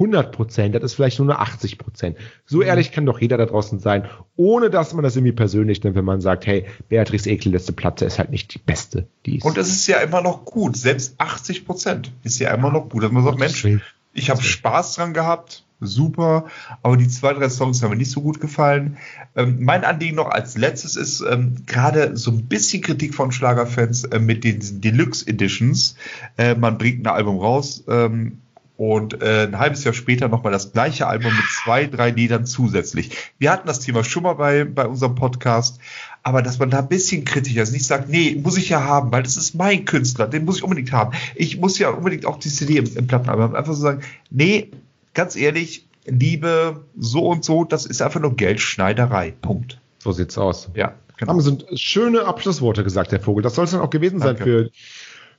100 0.00 0.32
Prozent, 0.32 0.74
das 0.74 0.82
ist 0.82 0.94
vielleicht 0.94 1.18
nur 1.18 1.28
eine 1.28 1.38
80 1.40 1.76
Prozent. 1.76 2.16
So 2.46 2.62
ehrlich 2.62 2.90
kann 2.90 3.04
doch 3.04 3.20
jeder 3.20 3.36
da 3.36 3.44
draußen 3.44 3.80
sein, 3.80 4.08
ohne 4.34 4.70
dass 4.70 4.94
man 4.94 5.02
das 5.02 5.14
irgendwie 5.14 5.32
persönlich 5.32 5.84
nimmt, 5.84 5.94
wenn 5.94 6.06
man 6.06 6.22
sagt, 6.22 6.46
hey, 6.46 6.64
Beatrice 6.88 7.28
Ekel 7.28 7.52
letzte 7.52 7.74
Platte 7.74 8.06
ist 8.06 8.18
halt 8.18 8.30
nicht 8.30 8.54
die 8.54 8.58
beste, 8.58 9.08
die 9.26 9.36
ist. 9.36 9.44
Und 9.44 9.58
es 9.58 9.68
ist 9.68 9.86
ja 9.86 9.98
immer 9.98 10.22
noch 10.22 10.46
gut. 10.46 10.78
Selbst 10.78 11.16
80 11.18 11.66
Prozent 11.66 12.12
ist 12.22 12.38
ja 12.38 12.54
immer 12.54 12.72
noch 12.72 12.88
gut. 12.88 13.02
Dass 13.02 13.12
man 13.12 13.24
sagt, 13.24 13.38
Mensch, 13.38 13.66
ich 14.12 14.30
habe 14.30 14.42
Spaß 14.42 14.94
dran 14.96 15.14
gehabt, 15.14 15.64
super, 15.80 16.46
aber 16.82 16.96
die 16.96 17.08
zwei, 17.08 17.32
drei 17.32 17.48
Songs 17.48 17.82
haben 17.82 17.90
mir 17.90 17.96
nicht 17.96 18.10
so 18.10 18.20
gut 18.20 18.40
gefallen. 18.40 18.98
Ähm, 19.34 19.58
mein 19.60 19.84
Anliegen 19.84 20.16
noch 20.16 20.30
als 20.30 20.56
letztes 20.56 20.96
ist 20.96 21.20
ähm, 21.22 21.56
gerade 21.66 22.16
so 22.16 22.30
ein 22.30 22.46
bisschen 22.46 22.82
Kritik 22.82 23.14
von 23.14 23.32
Schlagerfans 23.32 24.04
äh, 24.04 24.18
mit 24.18 24.44
den 24.44 24.80
Deluxe 24.80 25.26
Editions. 25.26 25.96
Äh, 26.36 26.54
man 26.54 26.78
bringt 26.78 27.06
ein 27.06 27.12
Album 27.12 27.38
raus 27.38 27.84
ähm, 27.88 28.38
und 28.80 29.20
äh, 29.20 29.42
ein 29.42 29.58
halbes 29.58 29.84
Jahr 29.84 29.92
später 29.92 30.28
nochmal 30.28 30.54
das 30.54 30.72
gleiche 30.72 31.06
Album 31.06 31.36
mit 31.36 31.44
zwei, 31.62 31.84
drei 31.84 32.08
Liedern 32.08 32.46
zusätzlich. 32.46 33.10
Wir 33.36 33.52
hatten 33.52 33.66
das 33.66 33.80
Thema 33.80 34.02
schon 34.04 34.22
mal 34.22 34.32
bei, 34.32 34.64
bei 34.64 34.86
unserem 34.86 35.16
Podcast, 35.16 35.78
aber 36.22 36.40
dass 36.40 36.58
man 36.58 36.70
da 36.70 36.78
ein 36.78 36.88
bisschen 36.88 37.26
kritischer 37.26 37.60
ist, 37.60 37.72
nicht 37.72 37.84
sagt, 37.84 38.08
nee, 38.08 38.40
muss 38.42 38.56
ich 38.56 38.70
ja 38.70 38.82
haben, 38.82 39.12
weil 39.12 39.22
das 39.22 39.36
ist 39.36 39.54
mein 39.54 39.84
Künstler, 39.84 40.28
den 40.28 40.46
muss 40.46 40.56
ich 40.56 40.62
unbedingt 40.62 40.92
haben. 40.92 41.14
Ich 41.34 41.58
muss 41.58 41.78
ja 41.78 41.90
unbedingt 41.90 42.24
auch 42.24 42.38
die 42.38 42.48
CD 42.48 42.78
im, 42.78 42.86
im 42.96 43.06
Plattenalbum 43.06 43.44
haben. 43.44 43.54
Einfach 43.54 43.74
so 43.74 43.82
sagen, 43.82 44.00
nee, 44.30 44.70
ganz 45.12 45.36
ehrlich, 45.36 45.86
Liebe, 46.06 46.82
so 46.96 47.28
und 47.28 47.44
so, 47.44 47.64
das 47.64 47.84
ist 47.84 48.00
einfach 48.00 48.20
nur 48.20 48.34
Geldschneiderei. 48.34 49.34
Punkt. 49.42 49.78
So 49.98 50.12
sieht's 50.12 50.38
aus. 50.38 50.70
Ja, 50.74 50.94
genau. 51.18 51.32
Haben 51.32 51.42
sind 51.42 51.66
schöne 51.74 52.24
Abschlussworte 52.24 52.82
gesagt, 52.82 53.12
Herr 53.12 53.20
Vogel. 53.20 53.42
Das 53.42 53.56
soll 53.56 53.66
es 53.66 53.72
dann 53.72 53.80
auch 53.80 53.90
gewesen 53.90 54.20
sein 54.20 54.36
Danke. 54.36 54.44
für, 54.44 54.70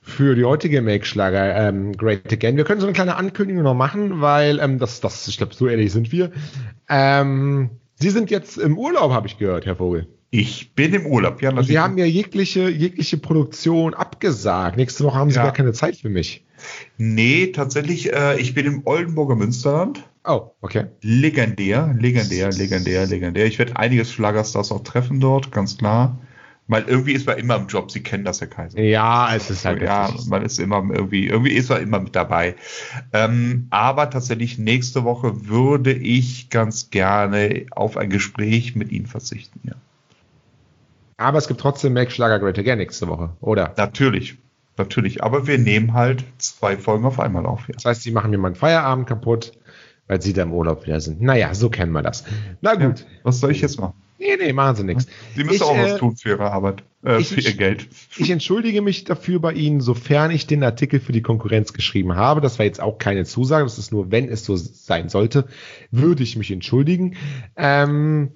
für 0.02 0.34
die 0.34 0.44
heutige 0.44 0.82
Make-Schlager 0.82 1.68
ähm, 1.68 1.92
Great 1.96 2.32
Again. 2.32 2.56
Wir 2.56 2.64
können 2.64 2.80
so 2.80 2.86
eine 2.86 2.92
kleine 2.92 3.16
Ankündigung 3.16 3.62
noch 3.62 3.74
machen, 3.74 4.20
weil 4.20 4.58
ähm, 4.58 4.78
das, 4.78 5.00
das, 5.00 5.28
ich 5.28 5.38
glaube, 5.38 5.54
so 5.54 5.68
ehrlich 5.68 5.92
sind 5.92 6.12
wir. 6.12 6.32
Ähm, 6.88 7.70
Sie 7.94 8.10
sind 8.10 8.30
jetzt 8.30 8.58
im 8.58 8.76
Urlaub, 8.76 9.12
habe 9.12 9.28
ich 9.28 9.38
gehört, 9.38 9.64
Herr 9.64 9.76
Vogel. 9.76 10.08
Ich 10.30 10.74
bin 10.74 10.92
im 10.94 11.06
Urlaub, 11.06 11.40
ja, 11.42 11.50
Und 11.50 11.64
Sie 11.64 11.78
haben 11.78 11.98
ja 11.98 12.06
jegliche, 12.06 12.68
jegliche 12.68 13.18
Produktion 13.18 13.94
abgesagt. 13.94 14.76
Nächste 14.76 15.04
Woche 15.04 15.16
haben 15.16 15.30
Sie 15.30 15.36
Ja. 15.36 15.44
gar 15.44 15.52
keine 15.52 15.72
Zeit 15.72 15.96
für 15.96 16.08
mich. 16.08 16.44
Nee, 16.96 17.48
tatsächlich, 17.48 18.12
äh, 18.12 18.40
ich 18.40 18.54
bin 18.54 18.66
im 18.66 18.82
Oldenburger 18.86 19.36
Münsterland. 19.36 20.02
Oh, 20.24 20.50
okay. 20.60 20.86
Legendär, 21.02 21.94
legendär, 21.98 22.50
legendär, 22.50 23.06
legendär. 23.06 23.46
Ich 23.46 23.58
werde 23.58 23.76
einiges 23.76 24.12
Schlagerstars 24.12 24.72
auch 24.72 24.82
treffen 24.82 25.20
dort, 25.20 25.52
ganz 25.52 25.78
klar. 25.78 26.18
Weil 26.68 26.84
irgendwie 26.84 27.12
ist 27.12 27.26
man 27.26 27.38
immer 27.38 27.56
im 27.56 27.66
Job, 27.66 27.90
Sie 27.90 28.02
kennen 28.02 28.24
das, 28.24 28.40
Herr 28.40 28.46
Kaiser. 28.46 28.80
Ja, 28.80 29.34
es 29.34 29.50
ist 29.50 29.64
halt 29.64 29.82
ja, 29.82 30.10
man 30.28 30.42
ist 30.42 30.58
immer 30.58 30.76
irgendwie, 30.76 31.26
irgendwie 31.26 31.52
ist 31.52 31.68
man 31.68 31.82
immer 31.82 32.00
mit 32.00 32.14
dabei. 32.14 32.54
Ähm, 33.12 33.66
aber 33.70 34.10
tatsächlich 34.10 34.58
nächste 34.58 35.04
Woche 35.04 35.48
würde 35.48 35.92
ich 35.92 36.50
ganz 36.50 36.90
gerne 36.90 37.66
auf 37.72 37.96
ein 37.96 38.10
Gespräch 38.10 38.76
mit 38.76 38.92
Ihnen 38.92 39.06
verzichten, 39.06 39.60
ja. 39.64 39.74
Aber 41.18 41.38
es 41.38 41.46
gibt 41.46 41.60
trotzdem 41.60 41.92
Make-Schlager 41.92 42.38
Great 42.38 42.58
Again 42.58 42.78
nächste 42.78 43.06
Woche, 43.08 43.30
oder? 43.40 43.74
Natürlich, 43.76 44.38
natürlich. 44.76 45.22
Aber 45.22 45.46
wir 45.46 45.58
nehmen 45.58 45.92
halt 45.92 46.24
zwei 46.38 46.76
Folgen 46.76 47.04
auf 47.04 47.20
einmal 47.20 47.44
auf, 47.44 47.68
ja. 47.68 47.74
Das 47.74 47.84
heißt, 47.84 48.02
Sie 48.02 48.12
machen 48.12 48.30
mir 48.30 48.38
meinen 48.38 48.54
Feierabend 48.54 49.06
kaputt, 49.08 49.52
weil 50.06 50.22
Sie 50.22 50.32
da 50.32 50.42
im 50.42 50.52
Urlaub 50.52 50.86
wieder 50.86 51.00
sind. 51.00 51.20
Naja, 51.20 51.54
so 51.54 51.70
kennen 51.70 51.92
wir 51.92 52.02
das. 52.02 52.24
Na 52.60 52.74
gut. 52.74 53.00
ja. 53.00 53.06
Was 53.24 53.40
soll 53.40 53.50
ich 53.50 53.60
jetzt 53.60 53.80
machen? 53.80 53.94
Nee, 54.22 54.36
nee, 54.38 54.52
machen 54.52 54.76
Sie 54.76 54.84
nichts. 54.84 55.06
Sie 55.34 55.42
müssen 55.42 55.56
Ich, 55.56 55.62
auch 55.62 55.76
äh, 55.76 55.82
was 55.92 55.96
tun 55.98 56.16
für 56.16 56.28
Ihre 56.30 56.50
Arbeit, 56.52 56.84
äh, 57.04 57.20
ich- 57.20 57.28
für 57.28 57.40
Ihr 57.40 57.54
Geld. 57.54 57.88
Ich 58.16 58.30
entschuldige 58.30 58.80
mich 58.82 59.02
dafür 59.04 59.40
bei 59.40 59.52
Ihnen, 59.52 59.80
sofern 59.80 60.30
ich 60.30 60.46
den 60.46 60.62
Artikel 60.62 61.00
für 61.00 61.12
die 61.12 61.22
Konkurrenz 61.22 61.72
geschrieben 61.72 62.14
habe. 62.14 62.40
Das 62.40 62.58
war 62.58 62.66
jetzt 62.66 62.80
auch 62.80 62.98
keine 62.98 63.24
Zusage, 63.24 63.64
das 63.64 63.78
ist 63.78 63.90
nur, 63.90 64.12
wenn 64.12 64.28
es 64.28 64.44
so 64.44 64.54
sein 64.56 65.08
sollte, 65.08 65.48
würde 65.90 66.22
ich 66.22 66.36
mich 66.36 66.50
entschuldigen. 66.52 67.16
Ähm, 67.56 68.30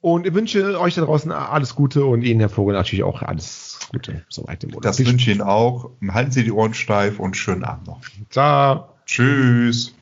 und 0.00 0.26
ich 0.26 0.34
wünsche 0.34 0.80
euch 0.80 0.96
da 0.96 1.02
draußen 1.02 1.30
alles 1.30 1.76
Gute 1.76 2.04
und 2.04 2.22
Ihnen, 2.22 2.40
Herr 2.40 2.48
Vogel, 2.48 2.74
natürlich 2.74 3.04
auch 3.04 3.22
alles 3.22 3.78
Gute 3.92 4.24
soweit 4.28 4.64
im. 4.64 4.72
Das 4.80 4.98
wünsche 4.98 5.30
ich 5.30 5.36
Ihnen 5.36 5.46
auch. 5.46 5.90
Halten 6.08 6.32
Sie 6.32 6.42
die 6.42 6.50
Ohren 6.50 6.74
steif 6.74 7.20
und 7.20 7.36
schönen 7.36 7.62
Abend 7.62 7.86
noch. 7.86 8.00
Ciao. 8.30 8.88
Tschüss. 9.06 9.94